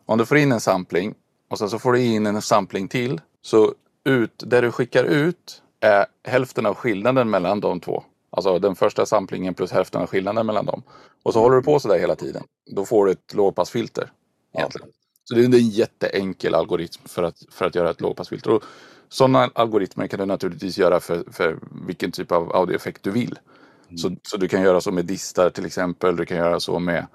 om 0.06 0.18
du 0.18 0.26
får 0.26 0.38
in 0.38 0.52
en 0.52 0.60
sampling 0.60 1.16
och 1.50 1.60
sen 1.60 1.70
så 1.70 1.80
får 1.80 1.94
du 1.94 2.02
in 2.02 2.26
en 2.26 2.42
sampling 2.42 2.88
till. 2.88 3.22
Så 3.42 3.74
ut, 4.04 4.44
det 4.46 4.62
du 4.62 4.72
skickar 4.72 5.04
ut 5.04 5.62
är 5.80 6.06
hälften 6.24 6.66
av 6.66 6.76
skillnaden 6.76 7.30
mellan 7.30 7.60
de 7.60 7.80
två. 7.80 8.04
Alltså 8.30 8.60
den 8.60 8.76
första 8.76 9.06
samplingen 9.06 9.54
plus 9.54 9.72
hälften 9.72 10.02
av 10.02 10.08
skillnaden 10.08 10.46
mellan 10.46 10.66
dem. 10.66 10.84
Och 11.24 11.34
så 11.34 11.40
håller 11.40 11.56
du 11.56 11.64
på 11.64 11.80
sådär 11.80 12.00
hela 12.00 12.16
tiden. 12.16 12.44
Då 12.72 12.86
får 12.86 13.06
du 13.06 13.12
ett 13.12 13.34
lågpassfilter. 13.34 14.12
Egentligen. 14.58 14.88
Ja. 14.88 15.03
Så 15.24 15.36
det 15.36 15.42
är 15.42 15.46
en 15.46 15.70
jätteenkel 15.70 16.56
algoritm 16.56 17.02
för 17.06 17.24
att, 17.24 17.44
för 17.52 17.66
att 17.66 17.76
göra 17.76 17.90
ett 17.90 18.02
lågpassfilter. 18.02 18.52
Och 18.52 18.64
sådana 19.10 19.50
algoritmer 19.56 20.08
kan 20.08 20.20
du 20.20 20.26
naturligtvis 20.26 20.78
göra 20.78 21.00
för, 21.00 21.24
för 21.32 21.60
vilken 21.88 22.12
typ 22.12 22.32
av 22.32 22.56
audioeffekt 22.56 23.04
du 23.04 23.12
vill. 23.12 23.40
Mm. 23.88 23.98
Så, 23.98 24.16
så 24.24 24.38
du 24.38 24.48
kan 24.48 24.62
göra 24.62 24.82
så 24.82 24.92
med 24.92 25.06
distar 25.06 25.50
till 25.50 25.66
exempel. 25.66 26.16
Du 26.16 26.26
kan 26.26 26.38
göra 26.38 26.60
så 26.60 26.80
med 26.80 27.08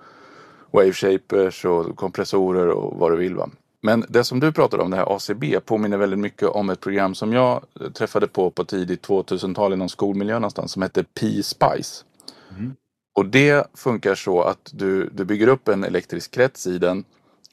wave 0.70 0.92
shapers 0.92 1.64
och 1.64 1.96
kompressorer 1.96 2.68
och 2.68 2.98
vad 2.98 3.12
du 3.12 3.16
vill. 3.16 3.34
Va? 3.34 3.50
Men 3.80 4.04
det 4.08 4.24
som 4.24 4.40
du 4.40 4.52
pratade 4.52 4.82
om, 4.82 4.90
det 4.90 4.96
här 4.96 5.16
ACB, 5.16 5.60
påminner 5.60 5.96
väldigt 5.96 6.18
mycket 6.18 6.48
om 6.48 6.70
ett 6.70 6.80
program 6.80 7.14
som 7.14 7.32
jag 7.32 7.64
träffade 7.94 8.26
på 8.26 8.50
på 8.50 8.64
tidigt 8.64 9.06
2000-tal 9.06 9.72
i 9.72 9.76
någon 9.76 9.88
skolmiljö 9.88 10.34
någonstans 10.34 10.72
som 10.72 10.82
hette 10.82 11.04
P-Spice. 11.04 12.04
Mm. 12.50 12.74
Och 13.14 13.26
det 13.26 13.66
funkar 13.74 14.14
så 14.14 14.42
att 14.42 14.70
du, 14.72 15.10
du 15.12 15.24
bygger 15.24 15.48
upp 15.48 15.68
en 15.68 15.84
elektrisk 15.84 16.30
krets 16.30 16.66
i 16.66 16.78
den 16.78 17.04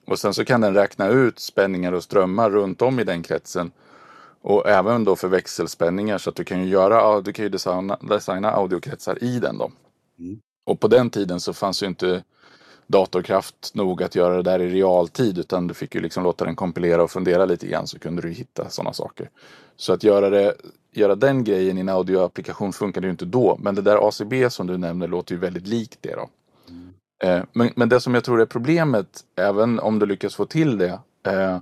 och 0.05 0.19
sen 0.19 0.33
så 0.33 0.45
kan 0.45 0.61
den 0.61 0.73
räkna 0.73 1.07
ut 1.07 1.39
spänningar 1.39 1.91
och 1.91 2.03
strömmar 2.03 2.49
runt 2.49 2.81
om 2.81 2.99
i 2.99 3.03
den 3.03 3.23
kretsen. 3.23 3.71
Och 4.41 4.69
även 4.69 5.03
då 5.03 5.15
för 5.15 5.27
växelspänningar 5.27 6.17
så 6.17 6.29
att 6.29 6.35
du 6.35 6.43
kan 6.43 6.63
ju 6.63 6.69
göra, 6.69 7.21
du 7.21 7.33
kan 7.33 7.43
ju 7.45 7.49
designa, 7.49 7.97
designa 8.01 8.51
audiokretsar 8.51 9.23
i 9.23 9.39
den 9.39 9.57
då. 9.57 9.71
Mm. 10.19 10.39
Och 10.65 10.79
på 10.79 10.87
den 10.87 11.09
tiden 11.09 11.39
så 11.39 11.53
fanns 11.53 11.83
ju 11.83 11.87
inte 11.87 12.23
datorkraft 12.87 13.71
nog 13.73 14.03
att 14.03 14.15
göra 14.15 14.35
det 14.35 14.41
där 14.41 14.61
i 14.61 14.69
realtid 14.69 15.37
utan 15.37 15.67
du 15.67 15.73
fick 15.73 15.95
ju 15.95 16.01
liksom 16.01 16.23
låta 16.23 16.45
den 16.45 16.55
kompilera 16.55 17.03
och 17.03 17.11
fundera 17.11 17.45
lite 17.45 17.67
grann 17.67 17.87
så 17.87 17.99
kunde 17.99 18.21
du 18.21 18.29
hitta 18.29 18.69
sådana 18.69 18.93
saker. 18.93 19.29
Så 19.75 19.93
att 19.93 20.03
göra, 20.03 20.29
det, 20.29 20.55
göra 20.91 21.15
den 21.15 21.43
grejen 21.43 21.77
i 21.77 21.81
en 21.81 21.89
audioapplikation 21.89 22.73
funkade 22.73 23.07
ju 23.07 23.11
inte 23.11 23.25
då. 23.25 23.57
Men 23.61 23.75
det 23.75 23.81
där 23.81 24.07
ACB 24.07 24.49
som 24.49 24.67
du 24.67 24.77
nämner 24.77 25.07
låter 25.07 25.35
ju 25.35 25.39
väldigt 25.39 25.67
likt 25.67 25.97
det 26.01 26.15
då. 26.15 26.29
Eh, 27.25 27.43
men, 27.53 27.69
men 27.75 27.89
det 27.89 28.01
som 28.01 28.13
jag 28.13 28.23
tror 28.23 28.41
är 28.41 28.45
problemet, 28.45 29.07
även 29.35 29.79
om 29.79 29.99
du 29.99 30.05
lyckas 30.05 30.35
få 30.35 30.45
till 30.45 30.77
det, 30.77 30.99
eh, 31.27 31.57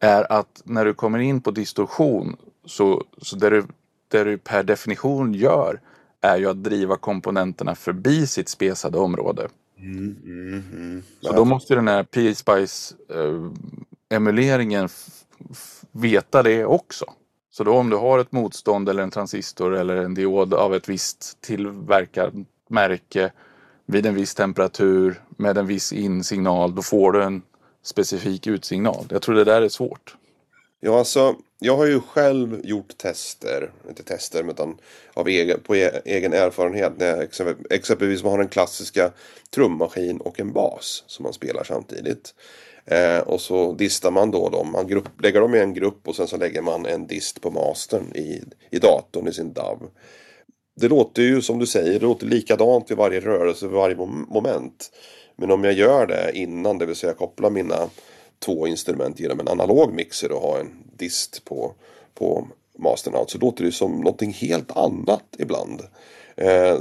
är 0.00 0.32
att 0.32 0.62
när 0.64 0.84
du 0.84 0.94
kommer 0.94 1.18
in 1.18 1.40
på 1.40 1.50
distorsion 1.50 2.36
så, 2.64 3.04
så 3.22 3.36
det, 3.36 3.50
du, 3.50 3.64
det 4.08 4.24
du 4.24 4.38
per 4.38 4.62
definition 4.62 5.34
gör 5.34 5.80
är 6.20 6.36
ju 6.36 6.46
att 6.46 6.64
driva 6.64 6.96
komponenterna 6.96 7.74
förbi 7.74 8.26
sitt 8.26 8.48
spesade 8.48 8.98
område. 8.98 9.48
Mm, 9.78 10.16
mm, 10.24 10.62
mm. 10.72 11.02
Så 11.20 11.32
då 11.32 11.44
måste 11.44 11.74
den 11.74 11.88
här 11.88 12.02
P-Spice 12.02 12.94
eh, 13.08 13.50
emuleringen 14.16 14.88
veta 15.92 16.42
det 16.42 16.64
också. 16.64 17.04
Så 17.50 17.64
då 17.64 17.72
om 17.72 17.90
du 17.90 17.96
har 17.96 18.18
ett 18.18 18.32
motstånd 18.32 18.88
eller 18.88 19.02
en 19.02 19.10
transistor 19.10 19.76
eller 19.76 19.96
en 19.96 20.14
diod 20.14 20.54
av 20.54 20.74
ett 20.74 20.88
visst 20.88 21.40
tillverkat 21.40 22.34
märke 22.68 23.32
vid 23.86 24.06
en 24.06 24.14
viss 24.14 24.34
temperatur 24.34 25.22
med 25.36 25.58
en 25.58 25.66
viss 25.66 25.92
insignal, 25.92 26.74
då 26.74 26.82
får 26.82 27.12
du 27.12 27.22
en 27.22 27.42
specifik 27.82 28.46
utsignal. 28.46 29.06
Jag 29.10 29.22
tror 29.22 29.34
det 29.34 29.44
där 29.44 29.62
är 29.62 29.68
svårt. 29.68 30.16
Ja, 30.80 30.98
alltså, 30.98 31.36
jag 31.58 31.76
har 31.76 31.86
ju 31.86 32.00
själv 32.00 32.60
gjort 32.64 32.98
tester, 32.98 33.72
inte 33.88 34.02
tester, 34.02 34.50
utan 34.50 34.78
av 35.14 35.28
egen, 35.28 35.60
på 35.60 35.76
e-, 35.76 36.00
egen 36.04 36.32
erfarenhet. 36.32 36.92
När 36.96 37.06
jag 37.38 37.56
exempelvis 37.70 38.22
man 38.22 38.32
har 38.32 38.38
en 38.38 38.48
klassiska 38.48 39.12
trummaskin 39.54 40.20
och 40.20 40.40
en 40.40 40.52
bas 40.52 41.04
som 41.06 41.22
man 41.22 41.32
spelar 41.32 41.64
samtidigt. 41.64 42.34
Eh, 42.84 43.18
och 43.18 43.40
så 43.40 43.72
distar 43.72 44.10
man 44.10 44.30
då 44.30 44.48
dem. 44.48 44.72
Man 44.72 44.86
grupp, 44.86 45.22
lägger 45.22 45.40
dem 45.40 45.54
i 45.54 45.58
en 45.58 45.74
grupp 45.74 46.08
och 46.08 46.16
sen 46.16 46.28
så 46.28 46.36
lägger 46.36 46.62
man 46.62 46.86
en 46.86 47.06
dist 47.06 47.40
på 47.40 47.50
mastern 47.50 48.16
i, 48.16 48.42
i 48.70 48.78
datorn 48.78 49.28
i 49.28 49.32
sin 49.32 49.52
DAV 49.52 49.78
det 50.80 50.88
låter 50.88 51.22
ju 51.22 51.42
som 51.42 51.58
du 51.58 51.66
säger, 51.66 52.00
det 52.00 52.06
låter 52.06 52.26
likadant 52.26 52.90
vid 52.90 52.98
varje 52.98 53.20
rörelse, 53.20 53.66
vid 53.66 53.74
varje 53.74 53.96
moment. 54.28 54.90
Men 55.36 55.50
om 55.50 55.64
jag 55.64 55.72
gör 55.72 56.06
det 56.06 56.30
innan, 56.34 56.78
det 56.78 56.86
vill 56.86 56.96
säga 56.96 57.14
kopplar 57.14 57.50
mina 57.50 57.88
två 58.38 58.66
instrument 58.66 59.20
genom 59.20 59.40
en 59.40 59.48
analog 59.48 59.92
mixer 59.92 60.32
och 60.32 60.40
har 60.40 60.60
en 60.60 60.82
dist 60.96 61.44
på, 61.44 61.74
på 62.14 62.48
mastern 62.78 63.14
out, 63.14 63.30
så 63.30 63.38
låter 63.38 63.64
det 63.64 63.72
som 63.72 63.92
någonting 63.92 64.32
helt 64.32 64.76
annat 64.76 65.24
ibland. 65.38 65.82
Eh, 66.36 66.78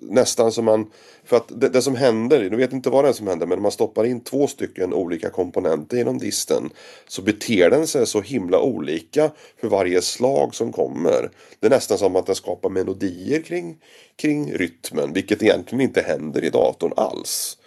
nästan 0.00 0.52
som 0.52 0.64
man, 0.64 0.90
för 1.24 1.36
att 1.36 1.60
det, 1.60 1.68
det, 1.68 1.82
som 1.82 1.96
händer, 1.96 2.50
nu 2.50 2.56
vet 2.56 2.72
inte 2.72 2.90
vad 2.90 3.04
det 3.04 3.08
är 3.08 3.12
som 3.12 3.26
händer, 3.26 3.46
men 3.46 3.58
om 3.58 3.62
man 3.62 3.72
stoppar 3.72 4.04
in 4.04 4.20
två 4.20 4.46
stycken 4.46 4.94
olika 4.94 5.30
komponenter 5.30 5.96
genom 5.96 6.18
disten 6.18 6.70
så 7.08 7.22
beter 7.22 7.70
den 7.70 7.86
sig 7.86 8.06
så 8.06 8.20
himla 8.20 8.60
olika 8.60 9.30
för 9.60 9.68
varje 9.68 10.02
slag 10.02 10.54
som 10.54 10.72
kommer. 10.72 11.30
Det 11.60 11.66
är 11.66 11.70
nästan 11.70 11.98
som 11.98 12.16
att 12.16 12.26
den 12.26 12.34
skapar 12.34 12.70
melodier 12.70 13.42
kring, 13.42 13.76
kring 14.16 14.52
rytmen, 14.52 15.12
vilket 15.12 15.42
egentligen 15.42 15.82
inte 15.82 16.02
händer 16.02 16.44
i 16.44 16.50
datorn 16.50 16.92
alls. 16.96 17.57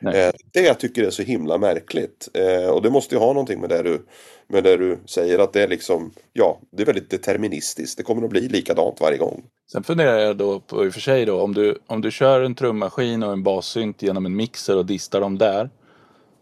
Eh, 0.00 0.32
det 0.52 0.60
jag 0.60 0.80
tycker 0.80 1.04
är 1.04 1.10
så 1.10 1.22
himla 1.22 1.58
märkligt. 1.58 2.28
Eh, 2.34 2.70
och 2.70 2.82
det 2.82 2.90
måste 2.90 3.14
ju 3.14 3.18
ha 3.18 3.26
någonting 3.26 3.60
med 3.60 3.70
det, 3.70 3.82
du, 3.82 4.06
med 4.48 4.64
det 4.64 4.76
du 4.76 4.98
säger 5.06 5.38
att 5.38 5.52
det 5.52 5.62
är 5.62 5.68
liksom, 5.68 6.12
ja, 6.32 6.60
det 6.70 6.82
är 6.82 6.86
väldigt 6.86 7.10
deterministiskt. 7.10 7.96
Det 7.96 8.02
kommer 8.02 8.24
att 8.24 8.30
bli 8.30 8.48
likadant 8.48 9.00
varje 9.00 9.18
gång. 9.18 9.44
Sen 9.72 9.82
funderar 9.82 10.18
jag 10.18 10.36
då 10.36 10.60
på 10.60 10.86
i 10.86 10.88
och 10.88 10.92
för 10.92 11.00
sig 11.00 11.24
då 11.24 11.40
om 11.40 11.54
du, 11.54 11.78
om 11.86 12.00
du 12.00 12.10
kör 12.10 12.40
en 12.40 12.54
trummaskin 12.54 13.22
och 13.22 13.32
en 13.32 13.42
bassynt 13.42 14.02
genom 14.02 14.26
en 14.26 14.36
mixer 14.36 14.76
och 14.76 14.86
distar 14.86 15.20
dem 15.20 15.38
där. 15.38 15.70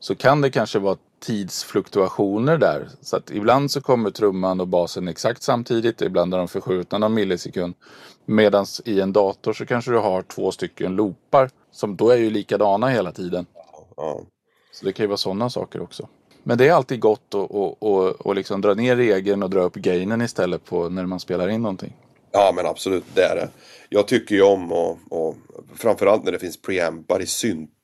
Så 0.01 0.15
kan 0.15 0.41
det 0.41 0.51
kanske 0.51 0.79
vara 0.79 0.97
tidsfluktuationer 1.27 2.59
där. 2.59 2.89
Så 3.01 3.17
att 3.17 3.31
ibland 3.31 3.71
så 3.71 3.81
kommer 3.81 4.11
trumman 4.11 4.61
och 4.61 4.69
basen 4.69 5.09
exakt 5.09 5.43
samtidigt. 5.43 6.03
Ibland 6.03 6.35
är 6.35 6.39
de 6.39 6.49
förskjutna 6.49 6.99
någon 6.99 7.15
millisekund. 7.15 7.75
Medan 8.27 8.67
i 8.85 9.01
en 9.01 9.13
dator 9.13 9.53
så 9.53 9.67
kanske 9.67 9.91
du 9.91 9.99
har 9.99 10.23
två 10.23 10.53
stycken 10.53 10.97
loopar. 10.97 11.51
Som 11.71 11.97
då 11.97 12.11
är 12.11 12.17
ju 12.17 12.31
likadana 12.31 12.89
hela 12.89 13.13
tiden. 13.13 13.47
Ja. 13.97 14.21
Så 14.73 14.85
det 14.85 14.93
kan 14.93 15.05
ju 15.05 15.09
vara 15.09 15.17
sådana 15.17 15.51
saker 15.51 15.83
också. 15.83 16.09
Men 16.43 16.59
det 16.59 16.69
är 16.69 16.73
alltid 16.73 17.01
gott 17.01 17.21
att 17.29 17.35
och, 17.35 17.83
och, 17.83 18.27
och 18.27 18.35
liksom 18.35 18.61
dra 18.61 18.75
ner 18.75 18.97
regeln 18.97 19.43
och 19.43 19.51
dra 19.51 19.61
upp 19.61 19.75
gainen 19.75 20.23
istället 20.23 20.65
på 20.65 20.89
när 20.89 21.07
man 21.07 21.21
spelar 21.21 21.49
in 21.49 21.63
någonting. 21.63 21.97
Ja 22.33 22.53
men 22.57 22.67
absolut, 22.67 23.05
det 23.15 23.23
är 23.23 23.37
det. 23.37 23.49
Jag 23.89 24.09
tycker 24.09 24.35
ju 24.35 24.43
om 24.43 24.73
och, 24.73 24.99
och 25.11 25.37
framförallt 25.75 26.25
när 26.25 26.33
det 26.33 26.39
finns 26.39 26.63
preampar 26.63 27.23
i 27.23 27.27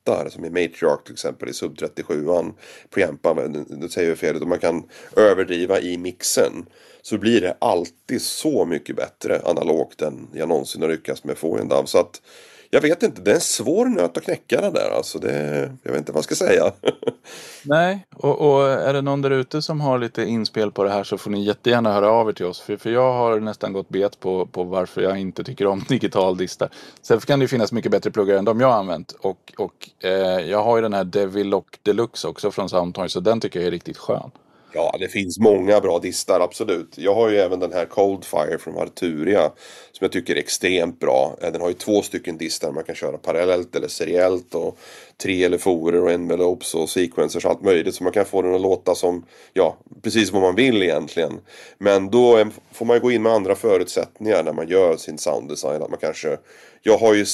syntar 0.05 0.29
som 0.29 0.45
i 0.45 0.51
Matriarch 0.51 1.05
till 1.05 1.13
exempel 1.13 1.49
i 1.49 1.53
Sub 1.53 1.77
37an. 1.77 2.53
Preampar, 2.91 3.49
nu 3.69 3.89
säger 3.89 4.09
jag 4.09 4.19
fel, 4.19 4.47
man 4.47 4.59
kan 4.59 4.89
överdriva 5.17 5.81
i 5.81 5.99
mixen. 5.99 6.67
Så 7.03 7.19
blir 7.19 7.41
det 7.41 7.57
alltid 7.61 8.23
så 8.23 8.65
mycket 8.65 8.97
bättre 8.97 9.41
analogt 9.45 10.03
än 10.03 10.29
jag 10.35 10.49
någonsin 10.49 10.83
har 10.83 10.89
lyckats 10.89 11.25
med 11.25 11.39
få 11.39 11.59
en 11.59 11.69
DAV. 11.69 11.85
Så 11.85 11.99
att 11.99 12.23
jag 12.73 12.81
vet 12.81 13.03
inte, 13.03 13.23
det 13.23 13.31
är 13.31 13.35
en 13.35 13.41
svår 13.41 13.87
nöt 13.87 14.17
att 14.17 14.25
knäcka 14.25 14.61
den 14.61 14.73
där 14.73 14.91
alltså. 14.91 15.19
Det, 15.19 15.73
jag 15.83 15.91
vet 15.93 15.99
inte 15.99 16.13
vad 16.13 16.19
jag 16.19 16.25
ska 16.25 16.35
säga. 16.35 16.73
Nej, 17.63 18.07
och, 18.17 18.41
och, 18.41 18.69
är 18.69 18.93
det 18.93 19.03
någon 19.03 19.23
där 19.23 19.31
ute 19.31 19.63
som 19.63 19.81
har 19.81 19.99
lite 19.99 20.25
inspel 20.25 20.73
på 20.73 20.85
det 20.85 20.91
här 20.91 21.05
så 21.05 21.19
får 21.19 21.31
ni 21.31 21.45
jättegärna 21.45 21.93
höra 21.93 22.11
av 22.11 22.29
er 22.29 22.33
till 22.33 22.47
oss. 22.47 22.61
För, 22.61 22.77
för 22.77 22.91
jag 22.91 23.13
har 23.13 23.41
nästan 23.41 23.73
gått 23.73 23.89
bet 23.89 24.21
på, 24.21 24.47
på 24.47 24.65
varför 24.65 25.03
jag 25.03 25.19
inte 25.19 25.45
tycker 25.45 25.67
om 25.67 25.85
digital 25.89 26.37
distar. 26.37 26.69
Sen 27.03 27.21
kan 27.21 27.39
det 27.39 27.45
ju 27.45 27.49
finnas 27.49 27.73
mycket 27.73 27.93
bättre 27.93 28.11
pluggar 28.11 28.37
än 28.37 28.45
de 28.45 28.61
jag 28.61 28.69
har 28.69 28.79
använt. 28.79 29.13
Och, 29.13 29.53
och 29.57 29.91
eh, 30.05 30.11
jag 30.51 30.65
har 30.65 30.77
ju 30.77 30.83
den 30.83 30.95
här 30.95 31.05
Devilock 31.05 31.79
Deluxe 31.83 32.29
också 32.29 32.51
från 32.51 32.69
Soundtoy 32.69 33.09
så 33.09 33.21
den 33.21 33.41
tycker 33.41 33.61
jag 33.61 33.67
är 33.67 33.71
riktigt 33.71 33.99
skön. 33.99 34.31
Ja, 34.75 34.97
det 34.99 35.09
finns 35.09 35.39
många 35.39 35.81
bra 35.81 35.99
distar, 35.99 36.41
absolut. 36.41 36.99
Jag 36.99 37.15
har 37.15 37.29
ju 37.29 37.37
även 37.37 37.61
den 37.61 37.73
här 37.73 37.85
Coldfire 37.85 38.59
från 38.59 38.79
Arturia 38.79 39.51
som 39.93 40.05
jag 40.05 40.13
tycker 40.13 40.35
är 40.35 40.39
extremt 40.39 41.01
bra. 41.01 41.37
Eh, 41.43 41.53
den 41.53 41.61
har 41.61 41.69
ju 41.69 41.75
två 41.75 42.03
stycken 42.03 42.39
distar 42.39 42.73
man 42.73 42.85
kan 42.85 42.95
köra 42.95 43.19
parallellt 43.19 43.77
eller 43.77 43.89
seriellt 43.89 44.55
och 44.55 44.79
tre 45.23 45.45
eleforer 45.45 46.03
och 46.03 46.11
envelopes 46.11 46.75
och 46.75 46.91
sequencers 46.91 47.45
och 47.45 47.51
allt 47.51 47.63
möjligt. 47.63 47.95
Så 47.95 48.05
man 48.05 48.13
kan 48.13 48.25
få 48.25 48.43
den 48.43 48.55
att 48.55 48.61
låta 48.61 48.95
som, 48.95 49.27
ja, 49.53 49.77
precis 50.03 50.33
vad 50.33 50.43
man 50.43 50.55
vill 50.55 50.83
egentligen. 50.83 51.41
Men 51.79 52.11
då 52.11 52.47
får 52.73 52.87
man 52.87 52.97
ju 52.97 53.01
gå 53.01 53.11
in 53.11 53.23
med 53.23 53.33
andra 53.33 53.55
förutsättningar 53.55 54.43
när 54.43 54.53
man 54.53 54.69
gör 54.69 54.97
sin 54.97 55.19
sounddesign. 55.19 55.83
Att 55.83 55.91
man 55.91 55.99
kanske, 56.01 56.39
jag 56.83 56.99
har 56.99 57.15
ju 57.15 57.25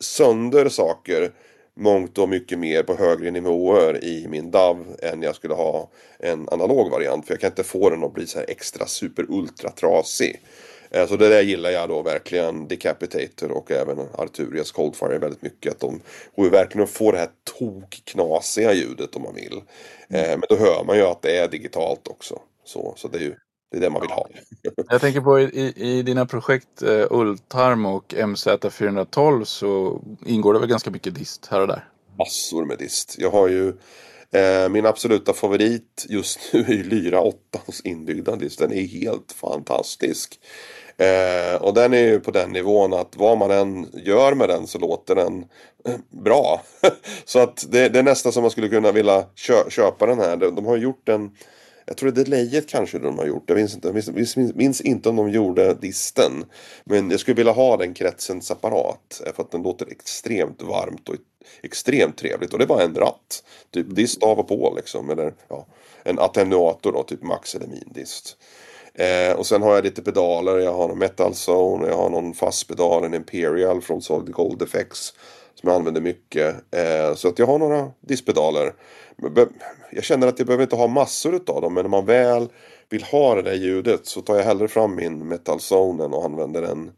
sönder 0.00 0.68
saker 0.68 1.32
mångt 1.76 2.18
och 2.18 2.28
mycket 2.28 2.58
mer 2.58 2.82
på 2.82 2.94
högre 2.94 3.30
nivåer 3.30 4.04
i 4.04 4.26
min 4.28 4.50
DAV 4.50 4.96
än 5.02 5.22
jag 5.22 5.34
skulle 5.34 5.54
ha 5.54 5.90
en 6.18 6.48
analog 6.48 6.90
variant. 6.90 7.26
För 7.26 7.34
jag 7.34 7.40
kan 7.40 7.50
inte 7.50 7.64
få 7.64 7.90
den 7.90 8.04
att 8.04 8.14
bli 8.14 8.26
så 8.26 8.38
här 8.38 8.50
extra 8.50 8.86
super 8.86 9.26
ultra 9.28 9.70
trasig. 9.70 10.40
Eh, 10.90 11.06
så 11.06 11.16
det 11.16 11.28
där 11.28 11.42
gillar 11.42 11.70
jag 11.70 11.88
då 11.88 12.02
verkligen 12.02 12.68
Decapitator 12.68 13.50
och 13.50 13.70
även 13.70 13.98
Arturias 14.14 14.72
Coldfire 14.72 15.18
väldigt 15.18 15.42
mycket. 15.42 15.72
Att 15.72 15.80
de 15.80 16.00
går 16.36 16.50
verkligen 16.50 16.84
att 16.84 16.90
få 16.90 17.12
det 17.12 17.18
här 17.18 17.30
tokknasiga 17.58 18.72
ljudet 18.72 19.16
om 19.16 19.22
man 19.22 19.34
vill. 19.34 19.62
Mm. 20.08 20.40
Men 20.40 20.42
då 20.48 20.56
hör 20.56 20.84
man 20.84 20.96
ju 20.96 21.02
att 21.02 21.22
det 21.22 21.38
är 21.38 21.48
digitalt 21.48 22.08
också. 22.08 22.38
Så, 22.64 22.94
så 22.96 23.08
det 23.08 23.18
är 23.18 23.22
ju 23.22 23.34
det 23.72 23.78
är 23.78 23.80
det 23.80 23.90
man 23.90 24.00
vill 24.00 24.10
ha. 24.10 24.28
Jag 24.90 25.00
tänker 25.00 25.20
på 25.20 25.40
i, 25.40 25.72
i 25.76 26.02
dina 26.02 26.26
projekt 26.26 26.82
uh, 26.82 27.06
Ultarm 27.10 27.86
och 27.86 28.14
MZ412 28.14 29.44
så 29.44 30.02
ingår 30.26 30.52
det 30.52 30.60
väl 30.60 30.68
ganska 30.68 30.90
mycket 30.90 31.14
dist 31.14 31.46
här 31.50 31.60
och 31.60 31.66
där? 31.66 31.88
Massor 32.18 32.64
med 32.64 32.78
dist. 32.78 33.16
Jag 33.18 33.30
har 33.30 33.48
ju 33.48 33.68
eh, 34.30 34.68
min 34.68 34.86
absoluta 34.86 35.32
favorit 35.32 36.06
just 36.08 36.40
nu 36.52 36.60
är 36.60 36.72
ju 36.72 36.82
Lyra 36.82 37.20
8 37.20 37.36
inbyggda 37.84 38.36
dist. 38.36 38.58
Den 38.58 38.72
är 38.72 38.86
helt 38.86 39.32
fantastisk. 39.32 40.40
Eh, 40.96 41.62
och 41.62 41.74
den 41.74 41.94
är 41.94 41.98
ju 41.98 42.20
på 42.20 42.30
den 42.30 42.50
nivån 42.50 42.92
att 42.92 43.16
vad 43.16 43.38
man 43.38 43.50
än 43.50 43.86
gör 43.92 44.34
med 44.34 44.48
den 44.48 44.66
så 44.66 44.78
låter 44.78 45.14
den 45.14 45.44
eh, 45.84 45.94
bra. 46.10 46.62
så 47.24 47.38
att 47.38 47.66
det, 47.70 47.88
det, 47.88 47.98
är 47.98 48.02
nästan 48.02 48.32
som 48.32 48.42
man 48.42 48.50
skulle 48.50 48.68
kunna 48.68 48.92
vilja 48.92 49.24
kö 49.34 49.70
köpa 49.70 50.06
den 50.06 50.18
här. 50.18 50.36
De, 50.36 50.54
de 50.54 50.66
har 50.66 50.76
gjort 50.76 51.08
en 51.08 51.30
jag 51.86 51.96
tror 51.96 52.10
det 52.10 52.20
är 52.20 52.24
Delayet 52.24 52.68
kanske 52.68 52.98
de 52.98 53.18
har 53.18 53.26
gjort. 53.26 53.44
Jag 53.46 53.56
minns 53.56 53.74
inte, 53.74 53.88
jag 53.88 54.14
minns, 54.14 54.36
minns, 54.36 54.80
inte 54.80 55.08
om 55.08 55.16
de 55.16 55.30
gjorde 55.30 55.74
disten. 55.74 56.44
Men 56.84 57.10
jag 57.10 57.20
skulle 57.20 57.34
vilja 57.34 57.52
ha 57.52 57.76
den 57.76 57.94
kretsen 57.94 58.42
separat. 58.42 59.22
För 59.34 59.42
att 59.42 59.50
den 59.50 59.62
låter 59.62 59.86
extremt 59.90 60.62
varmt 60.62 61.08
och 61.08 61.14
extremt 61.62 62.16
trevligt. 62.16 62.52
Och 62.52 62.58
det 62.58 62.66
var 62.66 62.80
en 62.80 62.94
ratt. 62.94 63.44
Typ 63.70 63.94
dist 63.94 64.22
av 64.22 64.38
och 64.38 64.48
på 64.48 64.72
liksom. 64.76 65.10
Eller 65.10 65.34
ja, 65.48 65.66
en 66.02 66.18
attenuator 66.18 66.92
då, 66.92 67.02
typ 67.02 67.22
max 67.22 67.54
eller 67.54 67.66
min 67.66 67.92
dist. 67.94 68.36
Eh, 68.94 69.36
och 69.36 69.46
sen 69.46 69.62
har 69.62 69.74
jag 69.74 69.84
lite 69.84 70.02
pedaler. 70.02 70.58
Jag 70.58 70.74
har 70.74 70.88
någon 70.88 70.98
Metal 70.98 71.32
Zone. 71.32 71.88
Jag 71.88 71.96
har 71.96 72.10
någon 72.10 72.34
fast 72.34 72.68
pedal, 72.68 73.04
en 73.04 73.14
Imperial 73.14 73.80
från 73.80 74.02
Solid 74.02 74.32
Gold 74.34 74.62
Effects. 74.62 75.14
Som 75.62 75.70
jag 75.70 75.78
använder 75.78 76.00
mycket. 76.00 76.54
Eh, 76.70 77.14
så 77.14 77.28
att 77.28 77.38
jag 77.38 77.46
har 77.46 77.58
några 77.58 77.90
diskpedaler. 78.00 78.74
Jag 79.92 80.04
känner 80.04 80.26
att 80.26 80.38
jag 80.38 80.46
behöver 80.46 80.62
inte 80.62 80.76
ha 80.76 80.86
massor 80.86 81.34
utav 81.34 81.62
dem. 81.62 81.74
Men 81.74 81.84
när 81.84 81.90
man 81.90 82.06
väl 82.06 82.48
vill 82.90 83.02
ha 83.02 83.34
det 83.34 83.42
där 83.42 83.54
ljudet 83.54 84.06
så 84.06 84.20
tar 84.20 84.36
jag 84.36 84.44
hellre 84.44 84.68
fram 84.68 84.94
min 84.94 85.28
Metal 85.28 85.58
och 85.98 86.24
använder 86.24 86.62
en, 86.62 86.90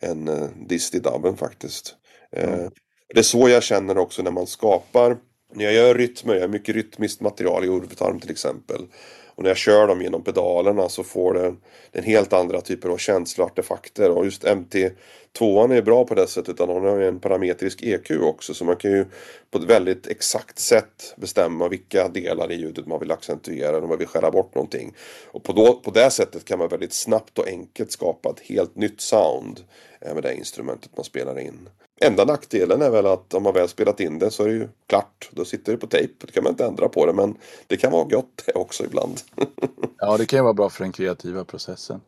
en 0.00 0.28
uh, 0.28 0.48
dist 0.68 0.94
i 0.94 0.98
dubben 0.98 1.36
faktiskt. 1.36 1.94
Mm. 2.32 2.70
det 3.14 3.18
är 3.18 3.22
så 3.22 3.48
jag 3.48 3.62
känner 3.62 3.98
också 3.98 4.22
när 4.22 4.30
man 4.30 4.46
skapar. 4.46 5.16
När 5.54 5.64
jag 5.64 5.74
gör 5.74 5.94
rytmer, 5.94 6.34
jag 6.34 6.40
har 6.40 6.48
mycket 6.48 6.74
rytmiskt 6.74 7.20
material 7.20 7.64
i 7.64 7.68
Urvetarm 7.68 8.20
till 8.20 8.30
exempel. 8.30 8.86
Och 9.36 9.42
när 9.42 9.50
jag 9.50 9.56
kör 9.56 9.86
dem 9.86 10.02
genom 10.02 10.22
pedalerna 10.22 10.88
så 10.88 11.04
får 11.04 11.34
den, 11.34 11.56
den 11.92 12.04
helt 12.04 12.32
andra 12.32 12.60
typer 12.60 12.88
av 12.88 12.96
känsloartefakter. 12.96 14.10
Och 14.10 14.24
just 14.24 14.44
MT2 14.44 15.74
är 15.74 15.82
bra 15.82 16.04
på 16.04 16.14
det 16.14 16.26
sättet. 16.26 16.56
Den 16.56 16.68
har 16.68 16.98
ju 16.98 17.08
en 17.08 17.20
parametrisk 17.20 17.82
EQ 17.82 18.10
också. 18.10 18.54
Så 18.54 18.64
man 18.64 18.76
kan 18.76 18.90
ju 18.90 19.04
på 19.50 19.58
ett 19.58 19.64
väldigt 19.64 20.06
exakt 20.06 20.58
sätt 20.58 21.14
bestämma 21.16 21.68
vilka 21.68 22.08
delar 22.08 22.52
i 22.52 22.54
ljudet 22.54 22.86
man 22.86 23.00
vill 23.00 23.10
accentuera. 23.10 23.68
Eller 23.68 23.82
om 23.82 23.88
man 23.88 23.98
vill 23.98 24.08
skära 24.08 24.30
bort 24.30 24.54
någonting. 24.54 24.94
Och 25.26 25.42
på, 25.42 25.52
då, 25.52 25.74
på 25.74 25.90
det 25.90 26.10
sättet 26.10 26.44
kan 26.44 26.58
man 26.58 26.68
väldigt 26.68 26.92
snabbt 26.92 27.38
och 27.38 27.48
enkelt 27.48 27.92
skapa 27.92 28.30
ett 28.30 28.40
helt 28.40 28.76
nytt 28.76 29.00
sound. 29.00 29.60
Eh, 30.00 30.14
med 30.14 30.22
det 30.22 30.34
instrumentet 30.34 30.96
man 30.96 31.04
spelar 31.04 31.38
in. 31.38 31.68
Enda 32.00 32.24
nackdelen 32.24 32.82
är 32.82 32.90
väl 32.90 33.06
att 33.06 33.34
om 33.34 33.42
man 33.42 33.54
väl 33.54 33.68
spelat 33.68 34.00
in 34.00 34.18
det 34.18 34.30
så 34.30 34.42
är 34.42 34.48
det 34.48 34.54
ju 34.54 34.68
klart. 34.86 35.30
Då 35.32 35.44
sitter 35.44 35.72
det 35.72 35.78
på 35.78 35.86
tejp. 35.86 36.26
Då 36.26 36.32
kan 36.32 36.44
man 36.44 36.52
inte 36.52 36.66
ändra 36.66 36.88
på 36.88 37.06
det. 37.06 37.12
Men 37.12 37.36
det 37.66 37.76
kan 37.76 37.92
vara 37.92 38.04
gott 38.04 38.42
det 38.46 38.52
också 38.52 38.84
ibland. 38.84 39.20
ja, 39.98 40.16
det 40.16 40.26
kan 40.26 40.38
ju 40.38 40.42
vara 40.42 40.54
bra 40.54 40.68
för 40.68 40.84
den 40.84 40.92
kreativa 40.92 41.44
processen. 41.44 42.00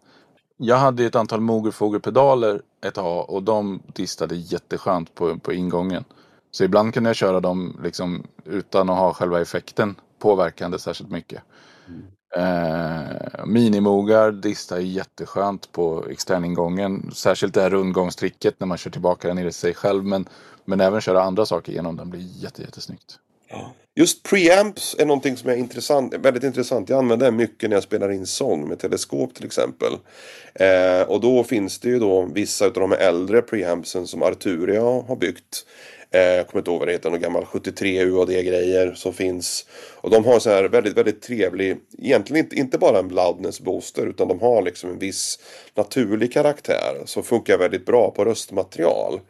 Jag 0.56 0.76
hade 0.76 1.04
ett 1.04 1.14
antal 1.14 1.40
Mogerfoger-pedaler 1.40 2.62
ett 2.86 2.94
tag 2.94 3.30
och 3.30 3.42
de 3.42 3.82
distade 3.94 4.34
jätteskönt 4.34 5.14
på, 5.14 5.38
på 5.38 5.52
ingången. 5.52 6.04
Så 6.50 6.64
ibland 6.64 6.94
kunde 6.94 7.08
jag 7.08 7.16
köra 7.16 7.40
dem 7.40 7.80
liksom 7.82 8.26
utan 8.44 8.90
att 8.90 8.98
ha 8.98 9.14
själva 9.14 9.40
effekten 9.40 9.94
påverkande 10.18 10.78
särskilt 10.78 11.10
mycket. 11.10 11.42
Mm. 11.88 12.02
Eh, 12.36 13.46
minimogar 13.46 14.32
distar 14.32 14.78
jätteskönt 14.78 15.72
på 15.72 16.06
externingången. 16.10 17.10
Särskilt 17.14 17.54
det 17.54 17.62
här 17.62 17.70
rundgångstricket 17.70 18.60
när 18.60 18.66
man 18.66 18.78
kör 18.78 18.90
tillbaka 18.90 19.28
den 19.28 19.38
i 19.38 19.52
sig 19.52 19.74
själv. 19.74 20.04
Men, 20.04 20.28
men 20.64 20.80
även 20.80 21.00
köra 21.00 21.22
andra 21.22 21.46
saker 21.46 21.72
genom 21.72 21.96
den 21.96 22.10
blir 22.10 22.20
jätte, 22.20 22.62
jättesnyggt. 22.62 23.18
Just 23.98 24.22
preamps 24.22 24.96
är 24.98 25.06
någonting 25.06 25.36
som 25.36 25.50
är 25.50 25.56
intressant, 25.56 26.14
väldigt 26.14 26.44
intressant. 26.44 26.88
Jag 26.88 26.98
använder 26.98 27.26
det 27.26 27.32
mycket 27.32 27.70
när 27.70 27.76
jag 27.76 27.82
spelar 27.82 28.12
in 28.12 28.26
sång 28.26 28.68
med 28.68 28.78
teleskop 28.78 29.34
till 29.34 29.46
exempel. 29.46 29.92
Eh, 30.54 31.02
och 31.02 31.20
då 31.20 31.44
finns 31.44 31.78
det 31.78 31.88
ju 31.88 31.98
då 31.98 32.28
vissa 32.34 32.66
av 32.66 32.72
de 32.72 32.92
äldre 32.92 33.42
preampsen 33.42 34.06
som 34.06 34.22
Arturia 34.22 34.82
har 34.82 35.16
byggt. 35.16 35.66
Eh, 36.10 36.20
jag 36.20 36.46
kommer 36.46 36.60
inte 36.60 36.70
ihåg 36.70 36.78
vad 36.78 36.88
det 36.88 36.92
heter, 36.92 37.10
någon 37.10 37.20
gammal 37.20 37.44
73 37.44 38.04
UAD-grejer 38.04 38.94
som 38.94 39.12
finns. 39.12 39.66
Och 39.94 40.10
de 40.10 40.24
har 40.24 40.38
så 40.38 40.50
här 40.50 40.64
väldigt, 40.64 40.96
väldigt 40.96 41.22
trevlig, 41.22 41.76
egentligen 41.98 42.44
inte, 42.44 42.56
inte 42.56 42.78
bara 42.78 42.98
en 42.98 43.08
loudness 43.08 43.60
booster 43.60 44.06
utan 44.06 44.28
de 44.28 44.40
har 44.40 44.62
liksom 44.62 44.90
en 44.90 44.98
viss 44.98 45.38
naturlig 45.74 46.32
karaktär 46.32 47.02
som 47.04 47.22
funkar 47.22 47.58
väldigt 47.58 47.86
bra 47.86 48.10
på 48.10 48.24
röstmaterial. 48.24 49.20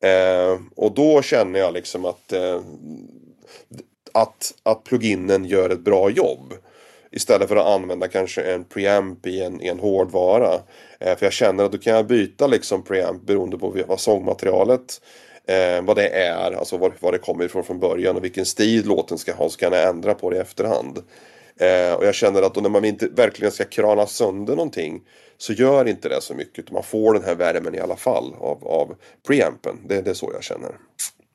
Eh, 0.00 0.60
och 0.76 0.94
då 0.94 1.22
känner 1.22 1.60
jag 1.60 1.74
liksom 1.74 2.04
att 2.04 2.32
eh, 2.32 2.60
att, 4.14 4.52
att 4.62 4.84
pluginen 4.84 5.44
gör 5.44 5.70
ett 5.70 5.84
bra 5.84 6.10
jobb. 6.10 6.54
Istället 7.12 7.48
för 7.48 7.56
att 7.56 7.66
använda 7.66 8.08
kanske 8.08 8.42
en 8.42 8.64
preamp 8.64 9.26
i 9.26 9.42
en, 9.42 9.62
i 9.62 9.68
en 9.68 9.78
hårdvara. 9.78 10.54
Eh, 10.98 11.16
för 11.16 11.26
jag 11.26 11.32
känner 11.32 11.64
att 11.64 11.72
då 11.72 11.78
kan 11.78 11.94
jag 11.94 12.06
byta 12.06 12.46
liksom 12.46 12.82
preamp 12.82 13.22
beroende 13.22 13.58
på 13.58 13.76
vad 13.86 14.00
sångmaterialet 14.00 15.00
eh, 15.50 15.82
vad 15.82 15.96
det 15.96 16.08
är, 16.08 16.52
alltså 16.52 16.76
var, 16.76 16.92
var 17.00 17.12
det 17.12 17.18
kommer 17.18 17.44
ifrån 17.44 17.64
från 17.64 17.80
början 17.80 18.16
och 18.16 18.24
vilken 18.24 18.46
stil 18.46 18.86
låten 18.86 19.18
ska 19.18 19.34
ha 19.34 19.48
så 19.48 19.58
kan 19.58 19.72
jag 19.72 19.88
ändra 19.88 20.14
på 20.14 20.30
det 20.30 20.36
i 20.36 20.40
efterhand. 20.40 20.98
Eh, 21.56 21.92
och 21.94 22.06
jag 22.06 22.14
känner 22.14 22.42
att 22.42 22.54
då 22.54 22.60
när 22.60 22.70
man 22.70 22.84
inte 22.84 23.08
verkligen 23.08 23.52
ska 23.52 23.64
krana 23.64 24.06
sönder 24.06 24.56
någonting 24.56 25.00
så 25.38 25.52
gör 25.52 25.88
inte 25.88 26.08
det 26.08 26.20
så 26.20 26.34
mycket. 26.34 26.70
Man 26.70 26.82
får 26.82 27.14
den 27.14 27.24
här 27.24 27.34
värmen 27.34 27.74
i 27.74 27.80
alla 27.80 27.96
fall 27.96 28.34
av, 28.38 28.66
av 28.66 28.96
preampen. 29.26 29.78
Det, 29.86 30.00
det 30.00 30.10
är 30.10 30.14
så 30.14 30.30
jag 30.34 30.44
känner. 30.44 30.70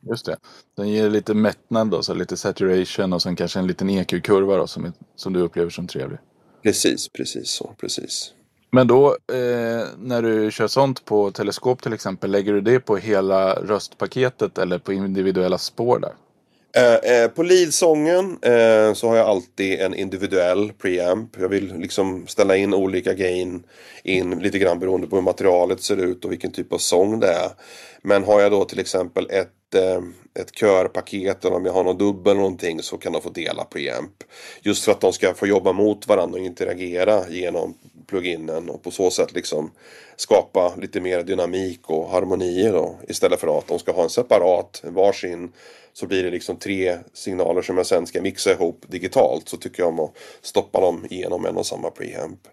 Just 0.09 0.25
det. 0.25 0.37
Den 0.77 0.89
ger 0.89 1.09
lite 1.09 1.33
mättnad 1.33 1.89
då, 1.89 2.03
så 2.03 2.13
lite 2.13 2.37
saturation 2.37 3.13
och 3.13 3.21
sen 3.21 3.35
kanske 3.35 3.59
en 3.59 3.67
liten 3.67 3.89
EQ-kurva 3.89 4.57
då 4.57 4.67
som, 4.67 4.93
som 5.15 5.33
du 5.33 5.39
upplever 5.39 5.69
som 5.69 5.87
trevlig. 5.87 6.19
Precis, 6.63 7.09
precis 7.09 7.49
så, 7.49 7.75
precis. 7.79 8.33
Men 8.71 8.87
då 8.87 9.07
eh, 9.07 9.85
när 9.97 10.21
du 10.21 10.51
kör 10.51 10.67
sånt 10.67 11.05
på 11.05 11.31
teleskop 11.31 11.81
till 11.81 11.93
exempel, 11.93 12.31
lägger 12.31 12.53
du 12.53 12.61
det 12.61 12.79
på 12.79 12.97
hela 12.97 13.53
röstpaketet 13.53 14.57
eller 14.57 14.79
på 14.79 14.93
individuella 14.93 15.57
spår 15.57 15.99
där? 15.99 16.13
Eh, 16.77 17.23
eh, 17.23 17.27
på 17.27 17.43
leadsången 17.43 18.37
eh, 18.41 18.93
så 18.93 19.07
har 19.07 19.15
jag 19.15 19.27
alltid 19.27 19.79
en 19.79 19.93
individuell 19.93 20.71
preamp. 20.73 21.35
Jag 21.39 21.49
vill 21.49 21.73
liksom 21.77 22.27
ställa 22.27 22.55
in 22.55 22.73
olika 22.73 23.13
gain 23.13 23.63
in 24.03 24.39
lite 24.39 24.59
grann 24.59 24.79
beroende 24.79 25.07
på 25.07 25.15
hur 25.15 25.23
materialet 25.23 25.83
ser 25.83 25.97
ut 25.97 26.25
och 26.25 26.31
vilken 26.31 26.51
typ 26.51 26.73
av 26.73 26.77
sång 26.77 27.19
det 27.19 27.27
är. 27.27 27.49
Men 28.01 28.23
har 28.23 28.41
jag 28.41 28.51
då 28.51 28.65
till 28.65 28.79
exempel 28.79 29.27
ett, 29.29 29.51
Eh, 29.75 30.01
ett 30.39 30.51
körpaket 30.51 31.45
eller 31.45 31.55
om 31.55 31.65
jag 31.65 31.73
har 31.73 31.83
någon 31.83 31.97
dubbel 31.97 32.31
eller 32.31 32.41
någonting 32.41 32.81
så 32.81 32.97
kan 32.97 33.13
de 33.13 33.21
få 33.21 33.29
dela 33.29 33.63
preamp. 33.63 34.23
Just 34.61 34.85
för 34.85 34.91
att 34.91 35.01
de 35.01 35.13
ska 35.13 35.33
få 35.33 35.47
jobba 35.47 35.73
mot 35.73 36.07
varandra 36.07 36.39
och 36.39 36.45
interagera 36.45 37.29
genom 37.29 37.73
pluginen 38.07 38.69
och 38.69 38.83
på 38.83 38.91
så 38.91 39.11
sätt 39.11 39.33
liksom 39.33 39.71
skapa 40.15 40.73
lite 40.77 41.01
mer 41.01 41.23
dynamik 41.23 41.89
och 41.89 42.09
harmonier 42.09 42.73
då. 42.73 42.95
Istället 43.07 43.39
för 43.39 43.57
att 43.57 43.67
de 43.67 43.79
ska 43.79 43.91
ha 43.91 44.03
en 44.03 44.09
separat, 44.09 44.81
varsin 44.83 45.51
så 45.93 46.07
blir 46.07 46.23
det 46.23 46.31
liksom 46.31 46.57
tre 46.57 46.97
signaler 47.13 47.61
som 47.61 47.77
jag 47.77 47.85
sen 47.85 48.07
ska 48.07 48.21
mixa 48.21 48.51
ihop 48.51 48.85
digitalt. 48.87 49.49
Så 49.49 49.57
tycker 49.57 49.83
jag 49.83 49.89
om 49.89 49.99
att 49.99 50.13
stoppa 50.41 50.81
dem 50.81 51.05
genom 51.09 51.45
en 51.45 51.57
och 51.57 51.65
samma 51.65 51.91
preamp. 51.91 52.47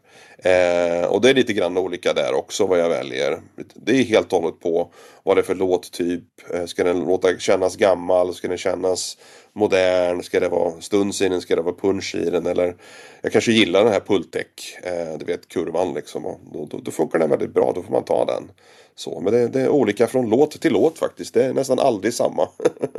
Eh, 0.45 1.05
och 1.05 1.21
det 1.21 1.31
är 1.31 1.35
lite 1.35 1.53
grann 1.53 1.79
olika 1.79 2.13
där 2.13 2.35
också 2.35 2.67
vad 2.67 2.79
jag 2.79 2.89
väljer. 2.89 3.41
Det 3.75 3.93
är 3.93 4.05
helt 4.05 4.33
och 4.33 4.41
hållet 4.41 4.61
på 4.61 4.93
vad 5.23 5.37
det 5.37 5.41
är 5.41 5.45
för 5.45 5.55
låttyp. 5.55 6.25
Eh, 6.55 6.65
ska 6.65 6.85
den 6.85 7.01
låta 7.01 7.39
kännas 7.39 7.77
gammal? 7.77 8.35
Ska 8.35 8.49
den 8.49 8.59
kännas 8.59 9.19
modern? 9.53 10.23
Ska 10.23 10.41
det 10.41 10.49
vara 10.49 10.81
stuns 10.81 11.23
i 11.23 11.29
den? 11.29 11.41
Ska 11.41 11.57
det 11.57 11.63
vara 11.63 11.75
punch 11.75 12.15
i 12.15 12.31
den? 12.31 12.47
Eller 12.47 12.77
jag 13.23 13.33
kanske 13.33 13.53
gillar 13.53 13.85
den 13.85 13.93
här 13.93 14.01
Pultec, 14.01 14.47
eh, 14.83 15.19
du 15.19 15.25
vet 15.25 15.49
kurvan 15.49 15.95
liksom. 15.95 16.27
Och 16.27 16.41
då, 16.53 16.67
då, 16.71 16.79
då, 16.79 16.91
funkar 16.91 17.19
den 17.19 17.31
väldigt 17.31 17.55
bra, 17.55 17.73
då 17.75 17.83
får 17.83 17.93
man 17.93 18.05
ta 18.05 18.25
den. 18.25 18.51
Så, 18.95 19.21
men 19.21 19.33
det, 19.33 19.49
det, 19.49 19.61
är 19.61 19.69
olika 19.69 20.07
från 20.07 20.31
låt 20.31 20.61
till 20.61 20.73
låt 20.73 20.99
faktiskt. 20.99 21.35
Det 21.35 21.45
är 21.45 21.55
nästan 21.55 21.79
aldrig 21.79 22.15
samma. 22.15 22.49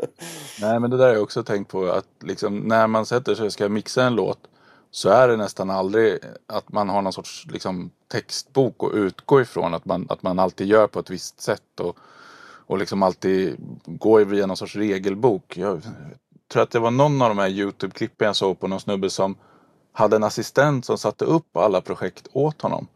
Nej 0.62 0.80
men 0.80 0.90
det 0.90 0.98
där 0.98 1.08
har 1.08 1.14
jag 1.14 1.24
också 1.24 1.44
tänkt 1.44 1.72
på 1.72 1.86
att 1.86 2.08
liksom, 2.24 2.60
när 2.60 2.88
man 2.88 3.06
sätter 3.06 3.36
sig 3.36 3.46
och 3.46 3.54
ska 3.54 3.70
mixa 3.70 4.04
en 4.04 4.16
låt 4.16 4.40
så 4.96 5.10
är 5.10 5.28
det 5.28 5.38
nästan 5.38 5.70
aldrig 5.70 6.20
att 6.48 6.72
man 6.72 6.90
har 6.90 7.02
någon 7.02 7.14
sorts 7.14 7.46
liksom, 7.52 7.92
textbok 8.12 8.84
att 8.84 8.94
utgå 8.94 9.42
ifrån. 9.42 9.74
Att 9.74 9.86
man, 9.86 10.06
att 10.10 10.24
man 10.24 10.40
alltid 10.40 10.68
gör 10.68 10.88
på 10.88 11.00
ett 11.00 11.10
visst 11.10 11.42
sätt 11.42 11.80
och, 11.80 11.98
och 12.66 12.78
liksom 12.78 13.04
alltid 13.04 13.56
går 13.86 14.22
via 14.22 14.46
någon 14.46 14.58
sorts 14.58 14.76
regelbok. 14.76 15.58
Jag 15.58 15.82
tror 16.52 16.64
att 16.64 16.72
det 16.72 16.80
var 16.80 16.92
någon 16.92 17.22
av 17.22 17.30
de 17.30 17.38
här 17.38 17.50
Youtube-klippen 17.50 18.26
jag 18.26 18.36
såg 18.36 18.60
på 18.60 18.68
någon 18.68 18.80
snubbe 18.80 19.10
som 19.10 19.36
hade 19.92 20.16
en 20.16 20.24
assistent 20.24 20.86
som 20.86 20.98
satte 20.98 21.26
upp 21.26 21.58
alla 21.58 21.82
projekt 21.82 22.28
åt 22.34 22.62
honom. 22.62 22.88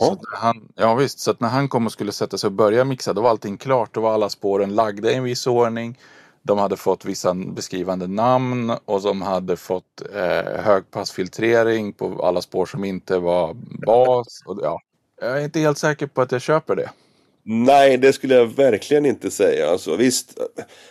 Så 0.00 0.18
han, 0.32 0.68
ja 0.74 0.94
visst, 0.94 1.20
så 1.20 1.30
att 1.30 1.40
när 1.40 1.48
han 1.48 1.68
kom 1.68 1.86
och 1.86 1.92
skulle 1.92 2.12
sätta 2.12 2.38
sig 2.38 2.48
och 2.48 2.52
börja 2.52 2.84
mixa 2.84 3.12
då 3.12 3.22
var 3.22 3.30
allting 3.30 3.56
klart. 3.56 3.94
Då 3.94 4.00
var 4.00 4.14
alla 4.14 4.28
spåren 4.28 4.74
lagda 4.74 5.10
i 5.10 5.14
en 5.14 5.24
viss 5.24 5.46
ordning. 5.46 5.98
De 6.42 6.58
hade 6.58 6.76
fått 6.76 7.04
vissa 7.04 7.34
beskrivande 7.34 8.06
namn 8.06 8.72
och 8.84 9.02
de 9.02 9.22
hade 9.22 9.56
fått 9.56 10.02
eh, 10.14 10.62
högpassfiltrering 10.62 11.92
på 11.92 12.22
alla 12.22 12.40
spår 12.40 12.66
som 12.66 12.84
inte 12.84 13.18
var 13.18 13.54
bas. 13.86 14.42
Och, 14.46 14.60
ja. 14.62 14.80
Jag 15.20 15.40
är 15.40 15.44
inte 15.44 15.60
helt 15.60 15.78
säker 15.78 16.06
på 16.06 16.22
att 16.22 16.32
jag 16.32 16.40
köper 16.40 16.76
det. 16.76 16.90
Nej, 17.42 17.98
det 17.98 18.12
skulle 18.12 18.34
jag 18.34 18.46
verkligen 18.46 19.06
inte 19.06 19.30
säga. 19.30 19.70
Alltså, 19.70 19.96
visst, 19.96 20.38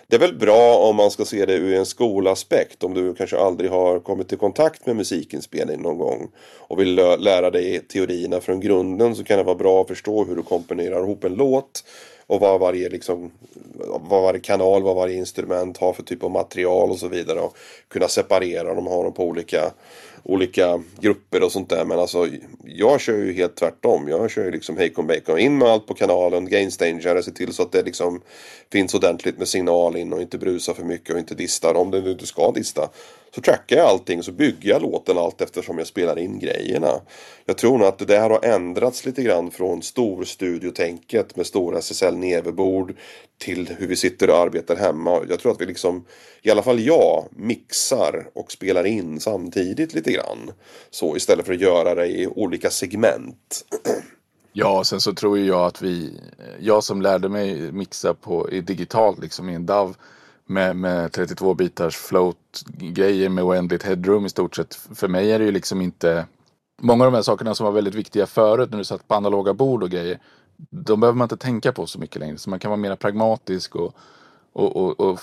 det 0.08 0.16
är 0.16 0.20
väl 0.20 0.38
bra 0.38 0.78
om 0.78 0.96
man 0.96 1.12
ska 1.12 1.26
se 1.26 1.46
det 1.46 1.54
ur 1.54 1.74
en 1.74 1.86
skolaspekt. 1.86 2.84
Om 2.84 2.94
du 2.94 3.16
kanske 3.16 3.40
aldrig 3.40 3.72
har 3.72 4.00
kommit 4.00 4.34
i 4.34 4.36
kontakt 4.36 4.86
med 4.86 4.96
musikinspelning 4.96 5.82
någon 5.82 5.98
gång 5.98 6.32
och 6.58 6.80
vill 6.80 6.96
lära 6.96 7.52
dig 7.52 7.88
teorierna 7.88 8.42
från 8.42 8.60
grunden 8.60 9.16
så 9.16 9.24
kan 9.24 9.38
det 9.38 9.44
vara 9.44 9.56
bra 9.56 9.82
att 9.82 9.88
förstå 9.88 10.24
hur 10.26 10.36
du 10.36 10.44
komponerar 10.44 11.00
ihop 11.00 11.24
en 11.24 11.34
låt 11.34 11.84
och 12.30 12.40
vad 12.40 12.60
varje, 12.60 12.90
liksom, 12.90 13.32
vad 14.00 14.22
varje 14.22 14.40
kanal, 14.40 14.84
vad 14.84 14.96
varje 14.96 15.16
instrument 15.18 15.78
har 15.78 15.94
för 15.94 16.04
typ 16.04 16.24
av 16.24 16.32
material 16.32 16.92
och 16.92 17.00
så 17.00 17.08
vidare. 17.08 17.40
Och 17.40 17.58
kunna 17.88 18.08
separera 18.08 18.74
dem, 18.74 18.88
ha 18.88 19.04
dem 19.04 19.14
på 19.14 19.24
olika, 19.24 19.72
olika 20.24 20.84
grupper 21.00 21.44
och 21.44 21.52
sånt 21.52 21.70
där. 21.70 21.86
Men 21.86 22.00
alltså 22.00 22.28
jag 22.66 23.02
kör 23.02 23.18
ju 23.18 23.34
helt 23.34 23.56
tvärtom. 23.56 24.08
Jag 24.08 24.32
kör 24.32 24.46
ju 24.46 24.52
liksom 24.52 24.78
Hacon 24.78 25.08
Bacon. 25.08 25.40
In 25.40 25.58
med 25.58 25.68
allt 25.68 25.88
på 25.88 25.94
kanalen, 25.94 26.50
gainstangare, 26.50 27.24
se 27.24 27.32
till 27.32 27.54
så 27.54 27.64
att 27.64 27.72
det 27.72 27.84
liksom 27.84 28.22
finns 28.72 28.94
ordentligt 28.94 29.38
med 29.38 29.48
signal 29.48 29.96
in 29.96 30.14
och 30.14 30.22
inte 30.22 30.38
brusar 30.38 30.74
för 30.74 30.84
mycket 30.84 31.14
och 31.14 31.20
inte 31.20 31.36
distar 31.36 31.74
om 31.74 31.92
det 31.92 32.02
nu 32.02 32.12
inte 32.12 32.26
ska 32.26 32.52
dista. 32.52 32.90
Så 33.36 33.42
trackar 33.42 33.76
jag 33.76 33.86
allting 33.86 34.24
så 34.24 34.32
bygger 34.32 34.70
jag 34.70 34.82
låten 34.82 35.18
allt 35.18 35.42
eftersom 35.42 35.78
jag 35.78 35.88
spelar 35.88 36.20
in 36.20 36.40
grejerna. 36.40 37.02
Jag 37.46 37.58
tror 37.58 37.78
nog 37.78 37.88
att 37.88 38.00
det 38.00 38.06
där 38.06 38.30
har 38.30 38.46
ändrats 38.46 39.06
lite 39.06 39.24
grann 39.24 39.52
från 39.52 39.82
storstudiotänket 39.82 41.36
med 41.36 41.46
stora 41.46 41.80
SSL-neverbord 41.80 42.96
till 43.38 43.70
hur 43.78 43.88
vi 43.88 43.96
sitter 43.96 44.30
och 44.30 44.38
arbetar 44.38 44.76
hemma. 44.76 45.22
Jag 45.30 45.40
tror 45.40 45.52
att 45.52 45.62
vi 45.62 45.66
liksom, 45.66 46.06
i 46.42 46.52
alla 46.52 46.64
fall 46.64 46.80
jag, 46.80 47.26
mixar 47.32 48.30
och 48.34 48.52
spelar 48.52 48.86
in 48.86 49.20
samtidigt 49.20 49.94
lite 49.94 50.09
grann. 50.12 50.52
Så 50.90 51.16
istället 51.16 51.46
för 51.46 51.54
att 51.54 51.62
göra 51.62 51.96
det 51.96 52.08
i 52.08 52.28
olika 52.28 52.70
segment. 52.70 53.66
Ja, 54.54 54.84
sen 54.84 55.02
så 55.02 55.14
tror 55.14 55.40
jag 55.40 55.66
att 55.66 55.82
vi, 55.82 56.22
jag 56.60 56.84
som 56.84 57.02
lärde 57.02 57.30
mig 57.30 57.72
mixa 57.72 58.14
på, 58.14 58.50
i 58.52 58.62
digitalt 58.62 59.20
liksom 59.20 59.50
i 59.50 59.56
en 59.56 59.66
DAV 59.66 59.96
med, 60.46 60.76
med 60.76 61.12
32 61.12 61.54
bitars 61.54 61.96
float 61.96 62.64
grejer 62.78 63.30
med 63.30 63.44
oändligt 63.44 63.84
headroom 63.84 64.26
i 64.26 64.30
stort 64.30 64.56
sett. 64.56 64.76
För 64.96 65.08
mig 65.08 65.32
är 65.32 65.40
det 65.40 65.46
ju 65.46 65.52
liksom 65.52 65.82
inte 65.82 66.26
Många 66.82 67.06
av 67.06 67.12
de 67.12 67.16
här 67.16 67.22
sakerna 67.22 67.56
som 67.56 67.66
var 67.66 67.72
väldigt 67.72 67.96
viktiga 67.96 68.28
förut 68.28 68.72
när 68.72 68.78
du 68.78 68.84
satt 68.84 69.08
på 69.08 69.16
analoga 69.16 69.54
bord 69.54 69.84
och 69.84 69.90
grejer. 69.90 70.20
De 70.70 71.00
behöver 71.00 71.18
man 71.18 71.26
inte 71.26 71.38
tänka 71.38 71.72
på 71.72 71.88
så 71.88 72.00
mycket 72.00 72.20
längre. 72.20 72.38
Så 72.38 72.50
man 72.50 72.60
kan 72.60 72.72
vara 72.72 72.80
mer 72.80 72.96
pragmatisk 72.96 73.76
och, 73.76 73.94
och, 74.60 74.76
och, 74.76 75.00
och 75.00 75.20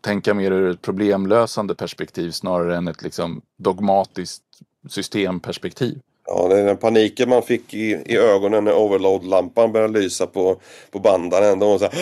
tänka 0.00 0.34
mer 0.34 0.50
ur 0.50 0.70
ett 0.70 0.82
problemlösande 0.82 1.74
perspektiv 1.74 2.30
snarare 2.30 2.76
än 2.76 2.88
ett 2.88 3.02
liksom 3.02 3.42
dogmatiskt 3.58 4.42
systemperspektiv. 4.88 6.00
Ja, 6.26 6.48
det 6.48 6.60
är 6.60 6.64
den 6.64 6.76
paniken 6.76 7.28
man 7.28 7.42
fick 7.42 7.74
i, 7.74 7.90
i 8.06 8.16
ögonen 8.16 8.64
när 8.64 8.72
overload-lampan 8.72 9.72
började 9.72 10.00
lysa 10.00 10.26
på, 10.26 10.60
på 10.90 10.98
bandaren. 10.98 11.58
Då 11.58 11.68
var 11.68 11.78
så 11.78 11.84
här, 11.84 11.94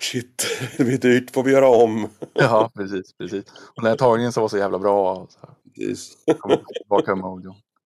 shit, 0.00 0.46
det 0.76 0.84
blir 0.84 0.98
dyrt, 0.98 1.30
får 1.30 1.42
vi 1.42 1.52
göra 1.52 1.68
om? 1.68 2.08
Ja, 2.32 2.70
precis, 2.74 3.12
precis. 3.18 3.44
Och 3.76 3.82
den 3.82 3.90
här 3.90 3.96
tagningen 3.96 4.32
så 4.32 4.40
var 4.40 4.48
så 4.48 4.58
jävla 4.58 4.78
bra. 4.78 5.26
Så 5.28 5.38
precis. 5.74 6.12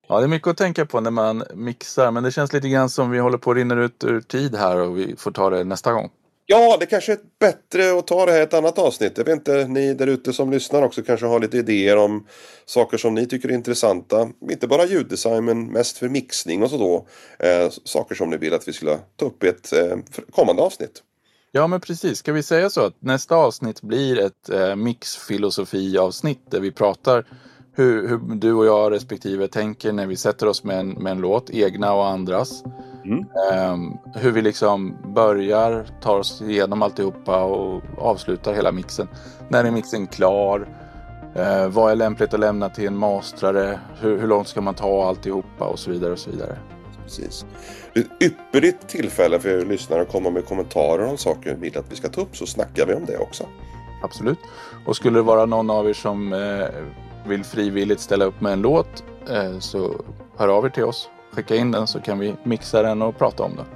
Ja, 0.09 0.18
det 0.18 0.25
är 0.25 0.29
mycket 0.29 0.49
att 0.49 0.57
tänka 0.57 0.87
på 0.87 1.01
när 1.01 1.11
man 1.11 1.42
mixar, 1.55 2.11
men 2.11 2.23
det 2.23 2.33
känns 2.33 2.53
lite 2.53 2.68
grann 2.68 2.90
som 2.90 3.11
vi 3.11 3.18
håller 3.18 3.38
på 3.38 3.51
att 3.51 3.57
rinna 3.57 3.75
ut 3.75 4.05
ur 4.05 4.21
tid 4.21 4.57
här 4.57 4.81
och 4.81 4.99
vi 4.99 5.16
får 5.16 5.31
ta 5.31 5.51
det 5.51 5.64
nästa 5.64 5.92
gång. 5.92 6.11
Ja, 6.46 6.76
det 6.81 6.87
kanske 6.87 7.12
är 7.12 7.18
bättre 7.40 7.98
att 7.98 8.07
ta 8.07 8.26
det 8.26 8.33
här 8.33 8.40
i 8.40 8.42
ett 8.42 8.55
annat 8.55 8.78
avsnitt. 8.78 9.18
Jag 9.18 9.24
vet 9.24 9.35
inte, 9.35 9.66
ni 9.68 9.94
där 9.94 10.07
ute 10.07 10.33
som 10.33 10.50
lyssnar 10.50 10.83
också 10.83 11.02
kanske 11.02 11.26
har 11.26 11.40
lite 11.40 11.59
idéer 11.59 11.96
om 11.96 12.26
saker 12.66 12.98
som 12.98 13.14
ni 13.14 13.26
tycker 13.26 13.48
är 13.48 13.52
intressanta. 13.52 14.28
Inte 14.50 14.66
bara 14.66 14.87
ljuddesign, 14.87 15.44
men 15.44 15.72
mest 15.72 15.98
för 15.98 16.09
mixning 16.09 16.62
och 16.62 16.70
så 16.70 16.78
då. 16.78 17.07
Eh, 17.46 17.70
saker 17.85 18.14
som 18.14 18.31
ni 18.31 18.37
vill 18.37 18.55
att 18.55 18.68
vi 18.68 18.72
skulle 18.72 18.98
ta 19.16 19.26
upp 19.26 19.44
i 19.44 19.48
ett 19.48 19.72
eh, 19.72 19.96
kommande 20.31 20.62
avsnitt. 20.62 21.02
Ja, 21.52 21.66
men 21.66 21.81
precis. 21.81 22.18
Ska 22.18 22.33
vi 22.33 22.42
säga 22.42 22.70
så 22.70 22.81
att 22.81 23.02
nästa 23.02 23.37
avsnitt 23.37 23.83
blir 23.83 24.18
ett 24.18 24.48
eh, 24.48 24.76
mixfilosofi-avsnitt 24.76 26.50
där 26.50 26.61
vi 26.61 26.72
pratar 26.72 27.24
hur, 27.75 28.09
hur, 28.09 28.19
du 28.19 28.53
och 28.53 28.67
jag 28.67 28.93
respektive 28.93 29.49
tänker 29.49 29.93
när 29.93 30.07
vi 30.07 30.17
sätter 30.17 30.47
oss 30.47 30.65
med 30.65 30.79
en, 30.79 30.91
med 30.91 31.13
en 31.13 31.21
låt, 31.21 31.51
egna 31.51 31.93
och 31.93 32.07
andras. 32.07 32.65
Mm. 33.05 33.19
Um, 33.73 33.99
hur 34.15 34.33
vi 34.33 34.43
liksom 34.43 34.97
börjar, 35.15 35.87
tar 36.03 36.19
oss 36.19 36.43
igenom 36.43 36.83
alltihopa 36.83 37.45
och 37.45 37.83
avslutar 37.99 38.55
hela 38.55 38.73
mixen. 38.73 39.09
När 39.49 39.65
är 39.65 39.71
mixen 39.71 40.07
klar? 40.07 40.69
Uh, 41.37 41.69
vad 41.69 41.93
är 41.93 41.97
lämpligt 41.97 42.35
att 42.35 42.41
lämna 42.41 42.69
till 42.69 42.87
en 42.87 42.97
mastrare? 42.97 43.81
Hur, 44.01 44.19
hur 44.19 44.29
långt 44.29 44.49
ska 44.49 44.61
man 44.61 44.75
ta 44.75 45.09
alltihopa 45.09 45.65
och 45.65 45.79
så 45.79 45.91
vidare 45.91 46.13
och 46.13 46.19
så 46.19 46.31
vidare. 46.31 46.59
Precis. 47.05 47.47
Det 47.95 48.01
är 48.01 48.05
ett 48.05 48.23
ypperligt 48.23 48.89
tillfälle 48.89 49.39
för 49.39 49.49
er 49.49 49.65
lyssnare 49.65 50.03
att 50.03 50.13
komma 50.13 50.31
med 50.31 50.47
kommentarer 50.47 51.07
om 51.07 51.19
saker 51.19 51.55
ni 51.55 51.61
vill 51.61 51.79
att 51.79 51.93
vi 51.93 51.97
ska 51.97 52.09
ta 52.09 52.21
upp 52.21 52.37
så 52.37 52.47
snackar 52.47 52.87
vi 52.87 52.95
om 52.95 53.05
det 53.05 53.19
också. 53.19 53.47
Absolut. 54.03 54.39
Och 54.87 54.97
skulle 54.97 55.19
det 55.19 55.23
vara 55.23 55.47
någon 55.47 55.71
av 55.71 55.89
er 55.89 55.93
som 55.93 56.33
eh, 56.33 56.67
vill 57.27 57.45
frivilligt 57.45 58.01
ställa 58.01 58.25
upp 58.25 58.41
med 58.41 58.53
en 58.53 58.63
låt 58.63 59.05
eh, 59.31 59.59
så 59.59 59.95
hör 60.37 60.49
av 60.49 60.65
er 60.65 60.69
till 60.69 60.85
oss. 60.85 61.09
Skicka 61.33 61.57
in 61.57 61.71
den 61.71 61.87
så 61.87 62.01
kan 62.01 62.19
vi 62.19 62.35
mixa 62.43 62.83
den 62.83 63.03
och 63.03 63.19
prata 63.19 63.43
om 63.43 63.57
den. 63.57 63.67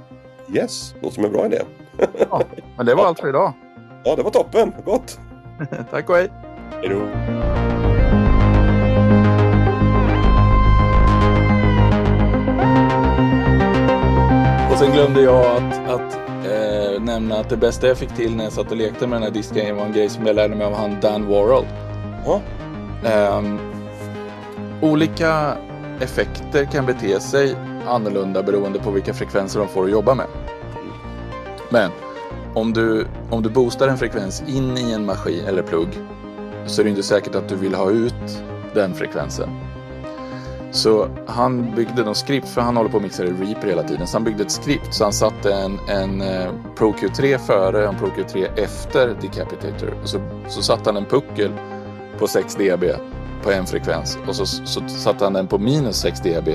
Yes, 0.55 0.95
låter 1.01 1.15
som 1.15 1.25
en 1.25 1.31
bra 1.31 1.45
idé. 1.45 1.61
ja, 2.29 2.41
men 2.77 2.85
det 2.85 2.95
var 2.95 3.05
allt 3.05 3.19
för 3.19 3.29
idag. 3.29 3.53
Ja, 4.03 4.15
det 4.15 4.23
var 4.23 4.31
toppen. 4.31 4.73
Gott. 4.85 5.19
Tack 5.91 6.09
och 6.09 6.15
hej. 6.15 6.31
Hej 6.71 6.89
då. 6.89 7.01
Och 14.71 14.77
sen 14.77 14.91
glömde 14.91 15.21
jag 15.21 15.45
att, 15.45 15.89
att 15.89 16.15
eh, 16.45 17.01
nämna 17.01 17.35
att 17.35 17.49
det 17.49 17.57
bästa 17.57 17.87
jag 17.87 17.97
fick 17.97 18.15
till 18.15 18.35
när 18.35 18.43
jag 18.43 18.53
satt 18.53 18.71
och 18.71 18.77
lekte 18.77 19.07
med 19.07 19.15
den 19.15 19.23
här 19.23 19.31
disken 19.31 19.75
var 19.75 19.85
en 19.85 19.91
grej 19.91 20.09
som 20.09 20.25
jag 20.25 20.35
lärde 20.35 20.55
mig 20.55 20.67
av 20.67 20.73
han 20.73 20.99
Dan 21.01 21.27
Warhol. 21.27 21.65
Ja. 22.25 22.41
Um, 23.03 23.59
olika 24.81 25.57
effekter 25.99 26.65
kan 26.65 26.85
bete 26.85 27.19
sig 27.19 27.55
annorlunda 27.87 28.43
beroende 28.43 28.79
på 28.79 28.91
vilka 28.91 29.13
frekvenser 29.13 29.59
de 29.59 29.67
får 29.67 29.83
att 29.83 29.91
jobba 29.91 30.15
med. 30.15 30.25
Men 31.69 31.91
om 32.53 32.73
du, 32.73 33.07
om 33.29 33.43
du 33.43 33.49
boostar 33.49 33.87
en 33.87 33.97
frekvens 33.97 34.43
in 34.47 34.77
i 34.77 34.91
en 34.91 35.05
maskin 35.05 35.45
eller 35.45 35.63
plugg 35.63 35.89
så 36.65 36.81
är 36.81 36.83
det 36.83 36.89
inte 36.89 37.03
säkert 37.03 37.35
att 37.35 37.49
du 37.49 37.55
vill 37.55 37.75
ha 37.75 37.91
ut 37.91 38.43
den 38.73 38.93
frekvensen. 38.93 39.49
Så 40.71 41.07
han 41.27 41.75
byggde 41.75 42.03
något 42.03 42.17
skript, 42.17 42.49
för 42.49 42.61
han 42.61 42.77
håller 42.77 42.89
på 42.89 42.97
att 42.97 43.03
mixa 43.03 43.23
i 43.23 43.27
Reaper 43.27 43.67
hela 43.67 43.83
tiden. 43.83 44.07
Så 44.07 44.15
han 44.15 44.23
byggde 44.23 44.43
ett 44.43 44.51
skript, 44.51 44.93
så 44.93 45.03
han 45.03 45.13
satte 45.13 45.53
en, 45.53 45.79
en 45.89 46.21
eh, 46.21 46.51
Pro 46.77 46.93
Q3 46.93 47.37
före 47.37 47.87
och 47.87 47.93
en 47.93 47.99
Pro 47.99 48.07
Q3 48.07 48.47
efter 48.55 49.07
Decapitator. 49.21 49.93
Och 50.01 50.09
så, 50.09 50.19
så 50.47 50.61
satte 50.61 50.89
han 50.89 50.97
en 50.97 51.05
puckel 51.05 51.51
på 52.19 52.27
6 52.27 52.55
dB 52.55 52.83
på 53.43 53.51
en 53.51 53.65
frekvens 53.65 54.17
och 54.27 54.35
så, 54.35 54.45
så 54.45 54.87
satte 54.87 55.23
han 55.23 55.33
den 55.33 55.47
på 55.47 55.57
minus 55.57 55.95
6 55.95 56.19
dB 56.19 56.49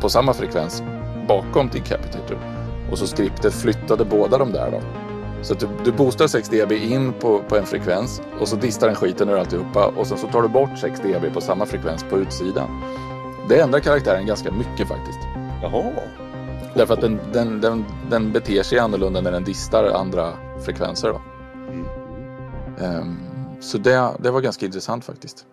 på 0.00 0.08
samma 0.08 0.32
frekvens 0.32 0.82
bakom 1.28 1.68
Decapitator. 1.68 2.38
Och 2.90 2.98
så 2.98 3.06
skriptet 3.06 3.54
flyttade 3.54 4.04
båda 4.04 4.38
de 4.38 4.52
där 4.52 4.70
då. 4.70 4.80
Så 5.42 5.52
att 5.52 5.60
du, 5.60 5.68
du 5.84 5.92
boostar 5.92 6.26
6 6.26 6.48
dB 6.48 6.72
in 6.72 7.12
på, 7.12 7.42
på 7.48 7.56
en 7.56 7.66
frekvens 7.66 8.22
och 8.40 8.48
så 8.48 8.56
distar 8.56 8.86
den 8.86 8.96
skiten 8.96 9.28
ur 9.28 9.38
alltihopa 9.38 9.86
och 9.96 10.06
sen 10.06 10.18
så 10.18 10.26
tar 10.26 10.42
du 10.42 10.48
bort 10.48 10.78
6 10.78 11.00
dB 11.00 11.34
på 11.34 11.40
samma 11.40 11.66
frekvens 11.66 12.04
på 12.10 12.18
utsidan. 12.18 12.82
Det 13.48 13.60
ändrar 13.60 13.80
karaktären 13.80 14.26
ganska 14.26 14.52
mycket 14.52 14.88
faktiskt. 14.88 15.18
Jaha. 15.62 15.92
Därför 16.74 16.94
att 16.94 17.00
den, 17.00 17.20
den, 17.32 17.60
den, 17.60 17.84
den 18.10 18.32
beter 18.32 18.62
sig 18.62 18.78
annorlunda 18.78 19.20
när 19.20 19.32
den 19.32 19.44
distar 19.44 19.84
andra 19.84 20.32
frekvenser. 20.64 21.08
Då. 21.08 21.20
Mm. 21.68 23.00
Um, 23.00 23.18
så 23.64 23.78
det, 23.78 24.16
det 24.18 24.30
var 24.30 24.40
ganska 24.40 24.66
intressant 24.66 25.04
faktiskt. 25.04 25.46